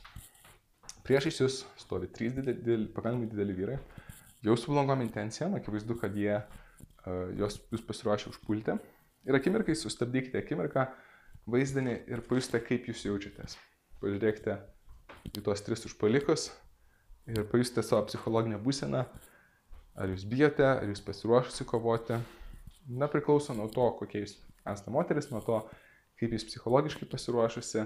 [1.06, 3.78] Priešais jūs stovi trys dideli, pakankamai dideli vyrai,
[4.46, 8.78] jau su blogom intencijom, akivaizdu, kad jie uh, jos jūs pasiruošę užpulti.
[9.26, 10.88] Ir akimirkai sustabdykite akimirką,
[11.50, 13.58] vaizdinį ir pajustite, kaip jūs jaučiatės.
[14.02, 14.58] Pažiūrėkite
[15.34, 16.50] į tuos tris užpalikus
[17.30, 19.06] ir pajusite savo psichologinę būseną,
[19.98, 22.20] ar jūs bijote, ar jūs pasiruošusi kovoti.
[22.86, 24.36] Na, priklauso nuo to, kokie jūs
[24.70, 25.64] esate moteris, nuo to,
[26.20, 27.86] kaip jūs psichologiškai pasiruošusi,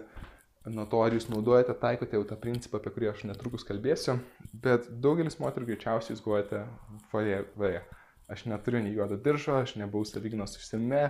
[0.76, 4.18] nuo to, ar jūs naudojate, taikote jau tą principą, apie kurį aš netrukus kalbėsiu,
[4.66, 6.66] bet daugelis moterų greičiausiai jūs guojate
[7.14, 7.86] vaje, vaje.
[8.30, 11.08] Aš neturiu nei juodo diržo, aš nebuvau savyginos užsime,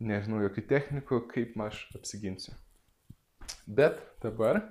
[0.00, 2.54] nežinau jokių technikų, kaip aš apsiginsiu.
[3.66, 4.62] Bet dabar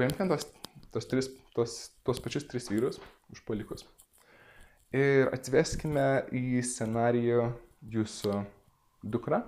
[0.00, 0.48] paimkime tos,
[0.96, 2.98] tos, tris, tos, tos pačius tris vyrus
[3.30, 3.84] užpalikus
[4.96, 7.48] ir atveskime į scenarijų
[7.94, 8.36] jūsų
[9.02, 9.42] dukrą,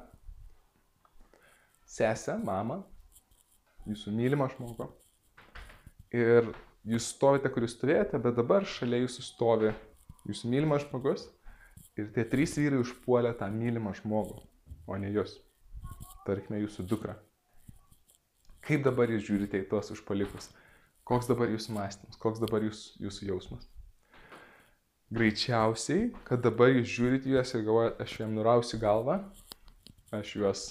[1.88, 2.80] sesę, mamą,
[3.88, 4.88] jūsų mylimą žmogų.
[6.12, 6.52] Ir
[6.88, 9.72] jūs stovite, kur jūs stovėjote, bet dabar šalia jūsų stovi
[10.28, 11.26] jūsų mylimas žmogus
[11.98, 14.38] ir tie trys vyrai užpuolė tą mylimą žmogų,
[14.86, 15.38] o ne jūs.
[16.26, 17.16] Tarkime, jūsų dukrą.
[18.62, 20.52] Kaip dabar jūs žiūrite į tuos užpalikus?
[21.08, 23.66] Koks dabar jūsų mąstymas, koks dabar jūs, jūsų jausmas?
[25.12, 29.18] Greičiausiai, kad dabar jūs žiūrite juos ir galvojate, aš jiem nurausiu galvą,
[30.14, 30.62] aš juos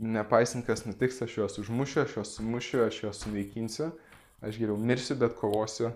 [0.00, 3.90] nepaisant kas nutiks, aš juos užmušiu, aš juos sumušiu, aš juos sunaikinsiu,
[4.44, 5.92] aš geriau mirsiu, bet kovosiu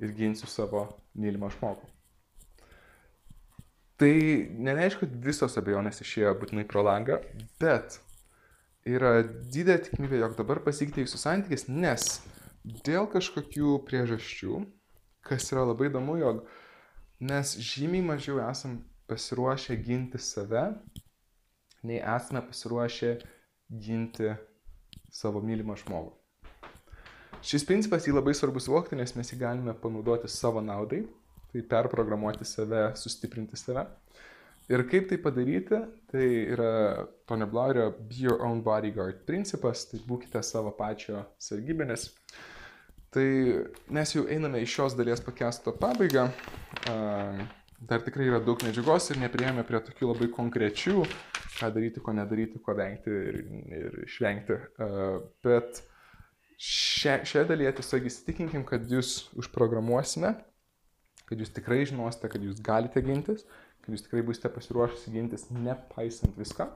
[0.00, 1.88] ir ginsiu savo mylimą žmogų.
[4.00, 4.12] Tai
[4.64, 7.18] nereiškia, kad visos abejonės išėjo būtinai pro langą,
[7.60, 7.98] bet
[8.88, 12.06] yra didelė tikimybė, jog dabar pasikeitė jūsų santykis, nes
[12.86, 14.62] dėl kažkokių priežasčių,
[15.26, 16.46] kas yra labai įdomu, jog
[17.20, 18.78] mes žymiai mažiau esam
[19.10, 20.62] pasiruošę ginti save,
[21.84, 23.16] nei esame pasiruošę
[23.84, 24.32] ginti
[25.12, 26.14] savo mylimą žmogų.
[27.44, 31.02] Šis principas jį labai svarbu suvokti, nes mes jį galime panaudoti savo naudai,
[31.52, 33.86] tai perprogramuoti save, sustiprinti save.
[34.70, 35.80] Ir kaip tai padaryti,
[36.12, 36.72] tai yra
[37.26, 42.10] Tony Blaurio Be Your Own Bodyguard principas, tai būkite savo pačio sargybinės.
[43.10, 43.26] Tai
[43.90, 46.28] mes jau einame į šios dalies pakesto pabaigą.
[47.80, 51.02] Dar tikrai yra daug medžiagos ir neprieėmė prie tokių labai konkrečių,
[51.56, 53.38] ką daryti, ko nedaryti, ko vengti ir,
[53.80, 54.60] ir išvengti.
[55.42, 55.82] Bet
[56.60, 60.36] šioje dalyje tiesiog įsitikinkim, kad jūs užprogramuosime,
[61.26, 63.46] kad jūs tikrai žinosite, kad jūs galite gintis,
[63.80, 66.68] kad jūs tikrai būsite pasiruošusi gintis nepaisant viską.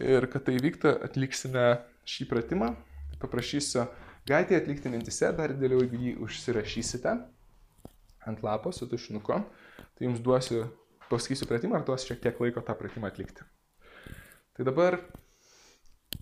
[0.00, 1.66] Ir kad tai vyktų, atliksime
[2.08, 2.72] šį pratimą.
[3.22, 3.84] Paprašysiu,
[4.28, 7.16] galite atlikti mintise, dar dėliau, jeigu jį užsirašysite
[8.28, 9.40] ant lapo su tušinuku,
[9.96, 10.66] tai jums duosiu,
[11.10, 13.44] pasakysiu pratimą ar duosiu šiek tiek laiko tą pratimą atlikti.
[14.52, 15.00] Tai dabar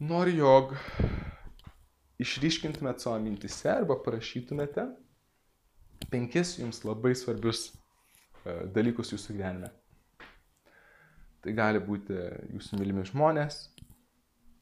[0.00, 0.74] noriu, jog
[2.20, 4.86] išryškintumėt savo mintise arba parašytumėte
[6.10, 9.70] penkis jums labai svarbius e, dalykus jūsų gyvenime.
[11.40, 12.16] Tai gali būti
[12.54, 13.62] jūsų mylimi žmonės,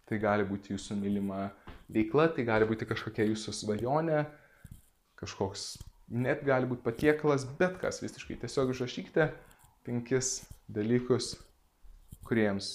[0.07, 1.49] tai gali būti jūsų mylima
[1.93, 4.25] veikla, tai gali būti kažkokia jūsų svajonė,
[5.21, 5.69] kažkoks,
[6.09, 8.39] net gali būti patiekalas, bet kas visiškai.
[8.43, 9.31] Tiesiog užrašykite
[9.87, 11.37] penkis dalykus,
[12.29, 12.73] kuriems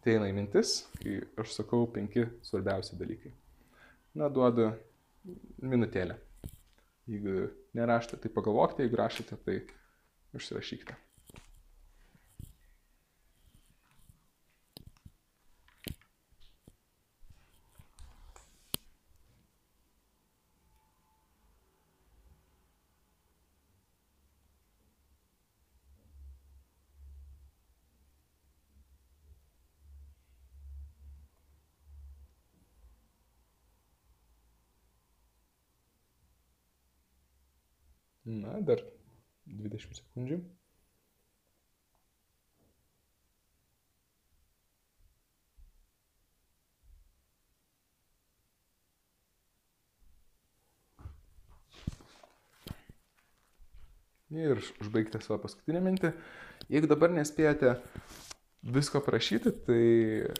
[0.00, 3.34] ateina į mintis, kai aš sakau penki svarbiausi dalykai
[4.14, 4.70] na, duodu
[5.62, 6.16] minutėlę.
[7.10, 9.60] Jeigu nerašote, tai pagalvokite, jeigu rašote, tai
[10.36, 10.96] užsirašykite.
[38.24, 38.82] Na, dar
[39.48, 40.40] 20 sekundžių.
[54.30, 56.12] Ir užbaigti savo paskutinę mintį.
[56.70, 57.72] Jeigu dabar nespėjate
[58.62, 59.80] visko prašyti, tai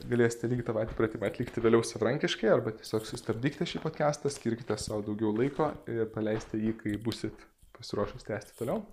[0.06, 5.02] galėsite lygiai tą patį pratimą atlikti vėliau savarankiškai arba tiesiog sustabdykite šį podcastą, skirkite savo
[5.08, 7.49] daugiau laiko ir paleiste jį, kai busit
[7.80, 8.84] pasiruošęs tęsti toliau.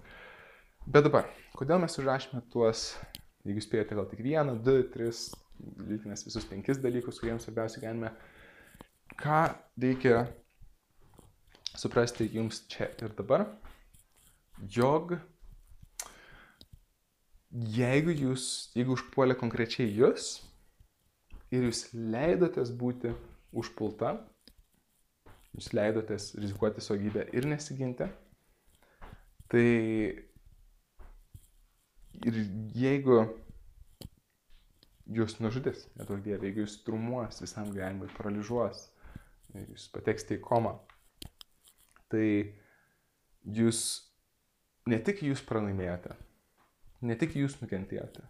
[0.88, 1.28] Bet dabar,
[1.60, 2.90] kodėl mes užrašėme tuos,
[3.48, 5.28] jeigu spėjote gal tik vieną, du, tris,
[5.60, 8.14] lytinės visus penkis dalykus, kuriems svarbiausia gyvenime,
[9.20, 9.42] ką
[9.84, 10.28] reikia
[11.78, 13.46] suprasti jums čia ir dabar,
[14.74, 15.18] jog
[17.52, 18.46] jeigu jūs,
[18.78, 20.38] jeigu užpuolė konkrečiai jūs
[21.54, 23.14] ir jūs leidotės būti
[23.58, 24.16] užpulta,
[25.56, 28.10] jūs leidotės rizikuoti savo gyvybę ir nesiginti,
[29.48, 29.68] Tai
[32.28, 32.40] ir
[32.76, 33.22] jeigu
[35.16, 38.88] jūs nužudys, nedaug dievė, jeigu jūs trumuos visam gyvenimui, paralyžuos,
[39.56, 40.74] jūs pateksite į komą,
[42.12, 42.26] tai
[43.48, 43.84] jūs
[44.92, 46.16] ne tik jūs pralaimėjote,
[47.08, 48.26] ne tik jūs nukentėjote,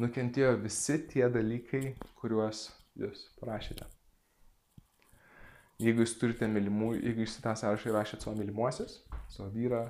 [0.00, 1.84] nukentėjo visi tie dalykai,
[2.20, 3.88] kuriuos jūs parašėte.
[5.82, 9.82] Jeigu jūs turite mylimų, jeigu jūs į tą sąrašą įrašėte savo mylimuosius, savo vyrą,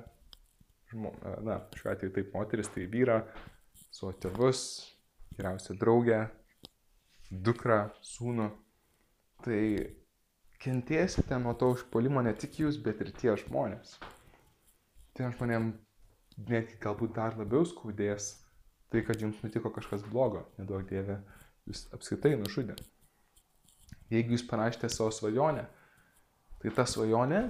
[0.91, 1.13] žmo,
[1.45, 3.21] na, šiuo atveju taip moteris, tai vyra,
[3.91, 4.61] savo tėvus,
[5.37, 6.21] geriausią draugę,
[7.31, 8.49] dukrą, sūnų.
[9.45, 9.61] Tai
[10.63, 13.97] kentėsite nuo to užpolimo ne tik jūs, bet ir tie žmonės.
[15.17, 15.71] Tiem žmonėm
[16.49, 18.35] netgi galbūt dar labiau skaudės
[18.91, 21.19] tai, kad jums nutiko kažkas blogo, nedaug dievė,
[21.67, 22.77] jūs apskritai nužudė.
[24.13, 25.65] Jeigu jūs parašėte savo svajonę,
[26.61, 27.41] tai ta svajonė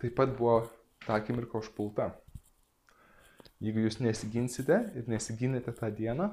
[0.00, 0.60] taip pat buvo
[1.06, 2.12] tą akimirką užpulta.
[3.64, 6.28] Jeigu jūs nesiginsite ir nesiginate tą dieną,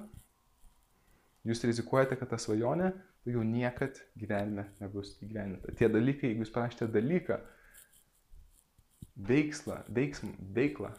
[1.48, 2.92] jūs rizikuojate, kad ta svajonė
[3.24, 5.72] daugiau niekad gyvenime nebus įgyvendinta.
[5.80, 7.40] Tie dalykai, jeigu jūs parašėte dalyką,
[9.30, 10.92] veikslą, veiksmą, veiklą,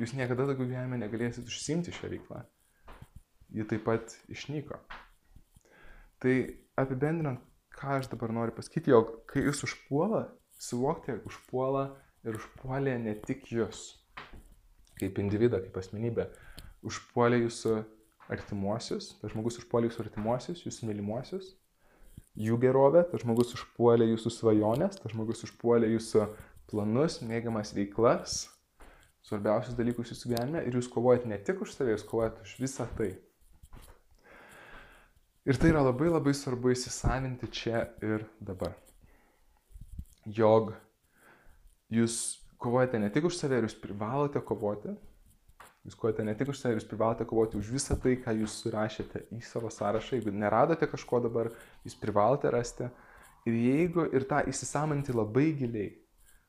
[0.00, 2.42] jūs niekada daugiau gyvenime negalėsit užsimti šią veiklą.
[3.52, 4.78] Ji taip pat išnyko.
[6.24, 6.36] Tai
[6.80, 7.42] apibendrinant,
[7.76, 11.90] ką aš dabar noriu pasakyti, jog kai jūs užpuola, suvokti, užpuola
[12.24, 13.82] ir užpuolė ne tik jūs,
[15.02, 16.28] kaip individą, kaip asmenybę,
[16.86, 17.74] užpuolė jūsų
[18.32, 21.52] artimuosius, tas žmogus užpuolė jūsų artimuosius, jūsų mylimuosius,
[22.38, 26.26] jų gerovę, tas žmogus užpuolė jūsų svajonės, tas žmogus užpuolė jūsų
[26.70, 28.46] planus, mėgiamas veiklas,
[29.26, 32.88] svarbiausius dalykus jūsų gyvenime ir jūs kovojat ne tik už save, jūs kovojat už visą
[32.98, 33.12] tai.
[35.42, 38.76] Ir tai yra labai labai svarbu įsisavinti čia ir dabar.
[40.22, 40.70] Jog
[41.90, 44.94] jūs kovojate ne tik už save jūs privalote kovoti,
[45.82, 49.24] Jūs kovojate ne tik už save, jūs privalote kovoti už visą tai, ką jūs surašėte
[49.34, 50.14] į savo sąrašą.
[50.14, 51.50] Jeigu neradote kažko dabar,
[51.82, 52.86] jūs privalote rasti.
[53.50, 55.88] Ir jeigu ir tą įsisamanti labai giliai,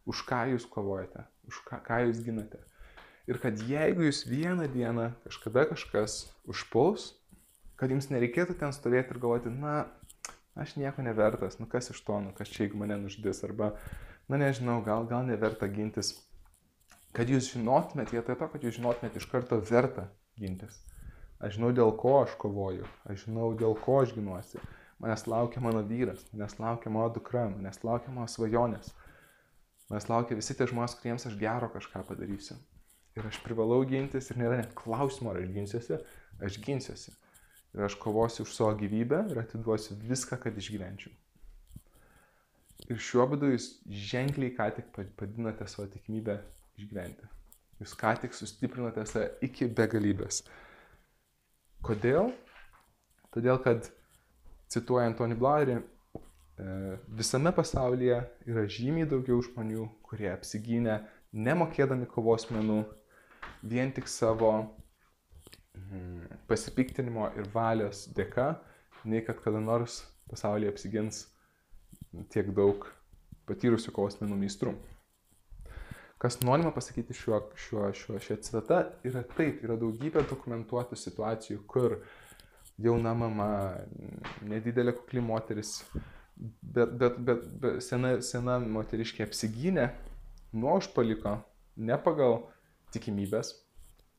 [0.06, 2.62] už ką jūs kovojate, už ką, ką jūs ginate.
[3.26, 7.14] Ir kad jeigu jūs vieną dieną kažkada kažkas užpuls,
[7.80, 9.88] kad jums nereikėtų ten stovėti ir galvoti, na,
[10.54, 13.74] aš nieko nevertas, nu kas iš to, nu kas čia jeigu mane nužudys, arba,
[14.30, 16.14] na nežinau, gal, gal neverta gintis
[17.14, 20.08] kad jūs žinotumėt, vietoj to, kad jūs žinotumėt iš karto verta
[20.40, 20.80] gintis.
[21.44, 24.62] Aš žinau, dėl ko aš kovoju, aš žinau, dėl ko aš ginuosi.
[25.04, 28.94] Manęs laukia mano vyras, manęs laukia mano dukra, manęs laukia mano svajonės.
[29.92, 32.58] Manęs laukia visi tie žmonės, kuriems aš gero kažką padarysiu.
[33.20, 36.00] Ir aš privalau gintis ir nėra net klausimo, ar aš ginsiuosi,
[36.42, 37.14] aš ginsiuosi.
[37.76, 41.14] Ir aš kovosiu už savo gyvybę ir atiduosiu viską, kad išgyvenčiau.
[42.92, 43.70] Ir šiuo būdu jūs
[44.10, 46.38] ženkliai ką tik padidinote savo tikimybę
[46.82, 47.30] išgyventi.
[47.82, 50.44] Jūs ką tik sustiprinote save iki begalybės.
[51.84, 52.32] Kodėl?
[53.34, 53.90] Todėl, kad,
[54.72, 56.68] cituojant Tony Blairį, e,
[57.18, 61.00] visame pasaulyje yra žymiai daugiau žmonių, kurie apsigynė
[61.34, 62.84] nemokėdami kovos menų,
[63.66, 68.54] vien tik savo mm, pasipiktinimo ir valios dėka,
[69.04, 71.26] nei kad kada nors pasaulyje apsigins
[72.34, 72.88] tiek daug
[73.50, 74.74] patyrusių kovos menų meistrų.
[76.24, 81.98] Kas norima pasakyti šiuo, šiuo, šiuo, šią citatą yra taip, yra daugybė dokumentuotų situacijų, kur
[82.80, 83.50] jauna mama,
[84.48, 85.82] nedidelė kukli moteris,
[86.38, 89.90] bet, bet, bet, bet sena, sena moteriškė apsigynė
[90.56, 91.36] nuo užpaliko,
[91.76, 92.40] ne pagal
[92.96, 93.52] tikimybės,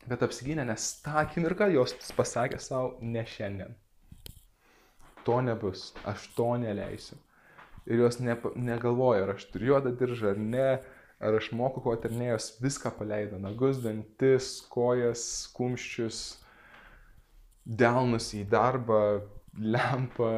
[0.05, 3.73] bet apsigynė, nes tą akimirką jos pasakė savo, ne šiandien.
[5.25, 7.17] To nebus, aš to neleisiu.
[7.85, 10.69] Ir jos ne, negalvoja, ar aš turiu juodą diržą ar ne,
[11.21, 13.39] ar aš moku koternėjos, viską paleido.
[13.41, 15.25] Nagus, dantis, kojas,
[15.57, 16.23] kumščius,
[17.65, 19.03] delnus į darbą,
[19.61, 20.33] lempą,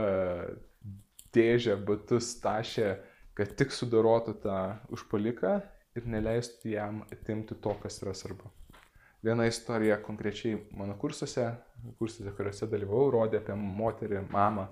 [1.36, 2.96] dėžę, batus, tašę,
[3.36, 4.60] kad tik sudorotų tą
[4.94, 5.56] užpaliką
[5.96, 8.50] ir neleistų jam atimti to, kas yra svarbu.
[9.24, 11.48] Viena istorija konkrečiai mano kursuose,
[11.98, 14.68] kursuose, kuriuose dalyvau, rodė apie moterį, mamą,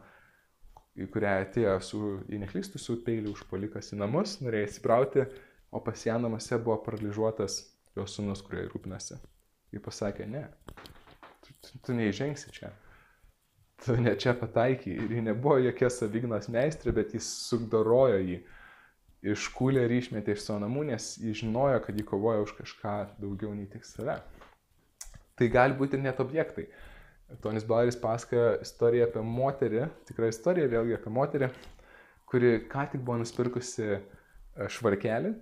[0.95, 5.27] į kurią atėjo su, jei neklystu, su peiliu užpalikas į namus, norėjo įsibrauti
[5.75, 7.55] o pas ją namuose buvo paralyžiuotas
[7.97, 9.17] jos sunus, kurie rūpinasi.
[9.75, 10.45] Ji pasakė, ne,
[11.43, 12.71] tu, tu, tu neįžengsi čia.
[13.83, 14.93] Tu ne čia pataiky.
[14.95, 18.39] Ir ji nebuvo jokia savignos meistrė, bet jis sugdorojo jį.
[19.35, 23.51] Iškūlė ir išmetė iš savo namų, nes jis žinojo, kad jį kovoja už kažką daugiau
[23.57, 24.21] nei tik save.
[25.35, 26.69] Tai gali būti net objektai.
[27.43, 31.49] Tonis Baueris pasakoja istoriją apie moterį, tikrą istoriją vėlgi apie moterį,
[32.31, 33.99] kuri ką tik buvo nusipirkusi e,
[34.71, 35.35] švarkelį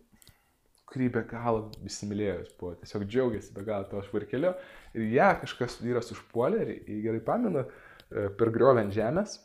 [0.93, 4.53] kurį be galo įsimylėjo, jis buvo tiesiog džiaugiasi be galo to švarkeliu.
[4.93, 9.39] Ir ją kažkas vyras užpuolė, ir jį gerai pamenu, e, per griovę ant žemės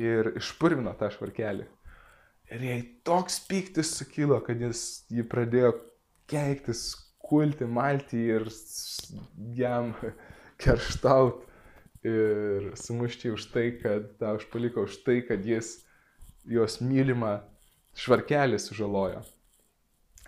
[0.00, 1.66] ir išpurvino tą švarkelį.
[2.52, 5.72] Ir jai toks piktis sukilo, kad jis jį pradėjo
[6.30, 8.46] keiktis, kulti, malti ir
[9.56, 9.94] jam
[10.62, 11.48] kerštaut
[12.06, 15.78] ir sumušti už tai, kad tą užpaliko, už tai, kad jis
[16.48, 17.40] jos mylimą
[17.98, 19.22] švarkelį sužalojo.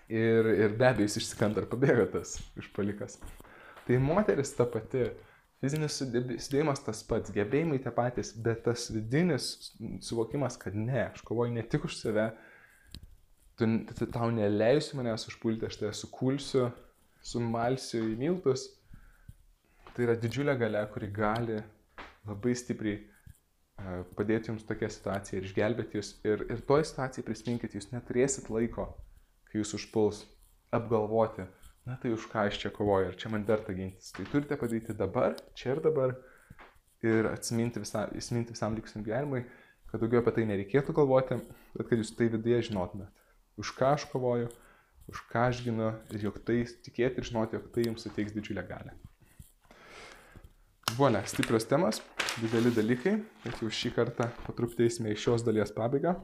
[0.09, 3.19] Ir, ir be abejo jis išsikanda ir pabėga tas užpalikas.
[3.85, 5.09] Tai moteris ta pati,
[5.65, 9.73] fizinis sudėjimas tas pats, gebėjimai tie patys, bet tas vidinis
[10.05, 12.29] suvokimas, kad ne, aš kovoju ne tik už save,
[13.59, 16.69] tu tau neleisiu manęs užpulti, aš tave sukulsiu,
[17.25, 18.69] sumalsiu į miltus.
[19.95, 21.61] Tai yra didžiulė gale, kuri gali
[22.27, 22.99] labai stipriai
[24.19, 26.13] padėti jums tokią situaciją ir išgelbėti jūs.
[26.27, 28.89] Ir, ir toj situacijai prisiminkit, jūs neturėsit laiko
[29.55, 30.25] kai jūs užpuls,
[30.75, 31.45] apgalvoti,
[31.87, 34.11] na tai už ką aš čia kovoju, ar čia man verta gintis.
[34.17, 36.17] Tai turite padaryti dabar, čia ir dabar
[37.07, 39.45] ir atsiminti, visa, visam likusiam gyvenimui,
[39.93, 41.39] kad daugiau apie tai nereikėtų galvoti,
[41.77, 43.15] bet kad jūs tai viduje žinotumėt.
[43.63, 44.51] Už ką aš kovoju,
[45.13, 48.67] už ką aš ginu ir jog tai tikėti ir žinoti, jog tai jums suteiks didžiulę
[48.67, 48.99] galę.
[50.95, 52.03] Ne, stiprios temas.
[52.39, 56.17] dideli dalykai, bet jau šį kartą patruptėsime į šios dalies pabaigą.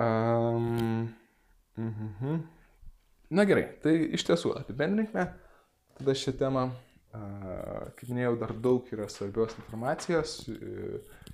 [0.00, 1.10] Um,
[1.76, 2.40] mm -hmm.
[3.30, 5.26] Na gerai, tai iš tiesų apibendrinkime
[5.98, 6.70] tada šią temą.
[7.10, 10.50] Uh, kaip minėjau, dar daug yra svarbios informacijos.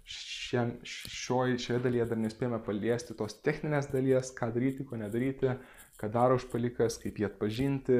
[0.05, 5.53] Šiam, šioj, šioje dalyje dar nespėjome paliesti tos techninės dalies, ką daryti, ko nedaryti,
[6.01, 7.99] ką daro užpalikas, kaip jį atpažinti,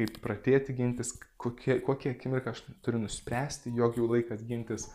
[0.00, 4.88] kaip pradėti gintis, kokie, kokie akimirką aš turiu nuspręsti, jog jau laikas gintis.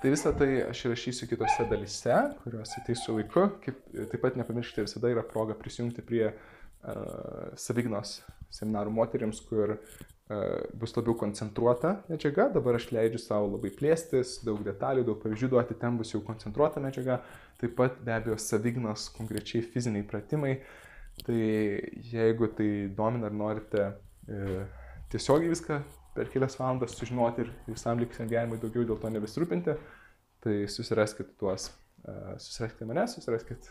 [0.00, 3.50] Tai visą tai aš rašysiu kitose dalise, kuriuos ateis su laiku.
[3.64, 10.56] Kaip, taip pat nepamirškite, visada yra proga prisijungti prie uh, savignos seminarų moteriams, kur uh,
[10.80, 12.48] bus labiau koncentruota medžiaga.
[12.56, 16.80] Dabar aš leidžiu savo labai plėstis, daug detalių, daug pavyzdžių duoti, ten bus jau koncentruota
[16.80, 17.20] medžiaga.
[17.60, 20.56] Taip pat be abejo savignos konkrečiai fiziniai pratimai.
[21.26, 21.40] Tai
[22.08, 23.90] jeigu tai domina ar norite
[25.10, 25.80] tiesiogiai viską
[26.14, 29.76] per kelias valandas sužinoti ir visam likusiam gyvenimui daugiau dėl to nebesirūpinti,
[30.44, 31.68] tai susiraskite tuos,
[32.04, 33.70] e, susiraskite mane, susiraskite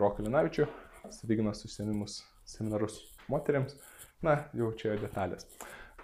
[0.00, 0.66] Roką Linavičių,
[1.14, 2.98] savyginos užsiemimus seminarus
[3.30, 3.76] moteriams,
[4.24, 5.46] na, jau čia detalės.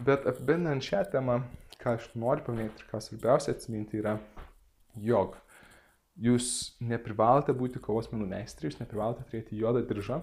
[0.01, 1.40] Bet apibendrinant šią temą,
[1.82, 4.16] ką aš noriu paminėti ir ką svarbiausia atsiminti yra,
[4.97, 5.36] jog
[6.22, 10.20] jūs neprivalote būti kovos menų meistrai, jūs neprivalote turėti juodą diržą,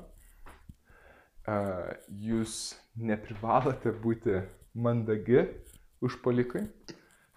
[2.29, 2.59] jūs
[2.99, 4.41] neprivalote būti
[4.79, 5.45] mandagi
[6.05, 6.65] užpalikai,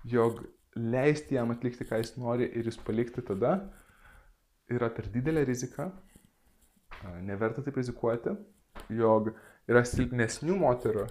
[0.08, 0.42] jog
[0.76, 3.56] leisti jam atlikti, ką jis nori ir jūs palikti tada
[4.72, 5.90] yra per didelė rizika,
[7.22, 8.34] neverta taip rizikuoti,
[8.94, 9.32] jog
[9.70, 11.06] yra silpnesnių moterų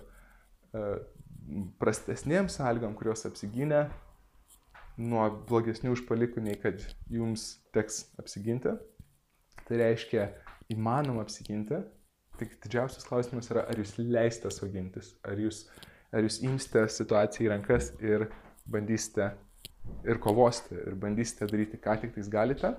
[1.82, 3.86] prastesnėms sąlygom, kurios apsigynė
[5.02, 6.82] nuo blogesnių užpalikų, nei kad
[7.12, 8.76] jums teks apsiginti.
[9.68, 10.28] Tai reiškia,
[10.74, 11.80] įmanoma apsiginti,
[12.42, 15.68] Tik didžiausias klausimas yra, ar jūs leisite saugintis, ar jūs,
[16.10, 18.26] ar jūs imsite situaciją į rankas ir
[18.66, 19.28] bandysite
[20.10, 22.74] ir kovosite, ir bandysite daryti, ką tik tais galite.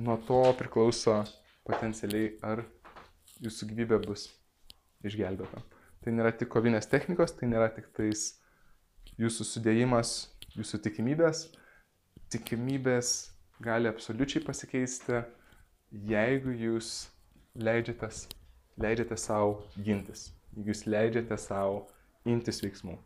[0.00, 1.22] Nuo to priklauso
[1.66, 2.62] potencialiai, ar
[3.40, 4.28] jūsų gyvybė bus
[5.04, 5.62] išgelbėta.
[6.00, 8.34] Tai nėra tik kovinės technikos, tai nėra tik tais
[9.20, 10.14] jūsų sudėjimas,
[10.56, 11.46] jūsų tikimybės.
[12.32, 13.14] Tikimybės
[13.64, 15.24] gali absoliučiai pasikeisti,
[15.90, 17.08] jeigu jūs
[17.58, 18.26] leidžiatės,
[18.80, 21.86] leidžiate savo gintis, jeigu jūs leidžiate savo
[22.28, 22.98] imtis veiksmų.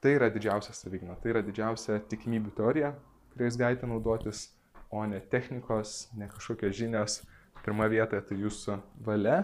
[0.00, 2.94] Tai yra didžiausia savigna, tai yra didžiausia tikimybių teorija,
[3.34, 4.46] kuriais galite naudotis,
[4.90, 7.20] o ne technikos, ne kažkokios žinios.
[7.60, 9.42] Pirma vietoje tai jūsų valia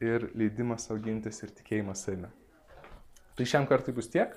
[0.00, 2.30] ir leidimas savo gintis ir tikėjimas savimi.
[3.34, 4.36] Tai šiam kartui bus tiek.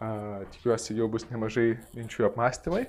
[0.00, 2.86] Uh, tikiuosi, jau bus nemažai minčių apmąstymai.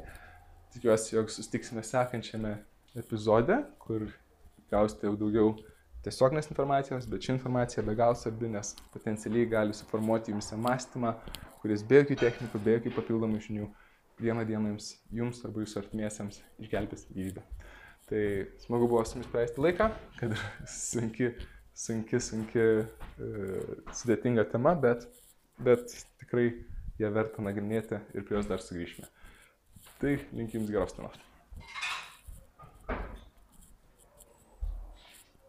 [0.71, 2.53] Tikiuosi, jog sustiksime sekančiame
[2.95, 4.07] epizode, kur
[4.71, 5.53] gausite jau daugiau
[6.05, 11.13] tiesioginės informacijos, bet ši informacija be galo svarbi, nes potencialiai gali suformuoti jums mąstymą,
[11.61, 13.69] kuris be jokių technikų, be jokių papildomų žinių
[14.21, 17.45] vieną dieną jums, jums arba jūsų artimiesiems išgelbės gyvybę.
[18.09, 18.23] Tai
[18.65, 19.87] smagu buvo su jumis praleisti laiką,
[20.19, 20.35] kad
[20.73, 21.31] sunki,
[21.77, 25.07] sunki, sunki, uh, sudėtinga tema, bet,
[25.61, 26.49] bet tikrai
[27.01, 29.09] ją verta nagrinėti ir prie jos dar sugrįžime.
[30.01, 31.17] Tai linkim jums geros dienos.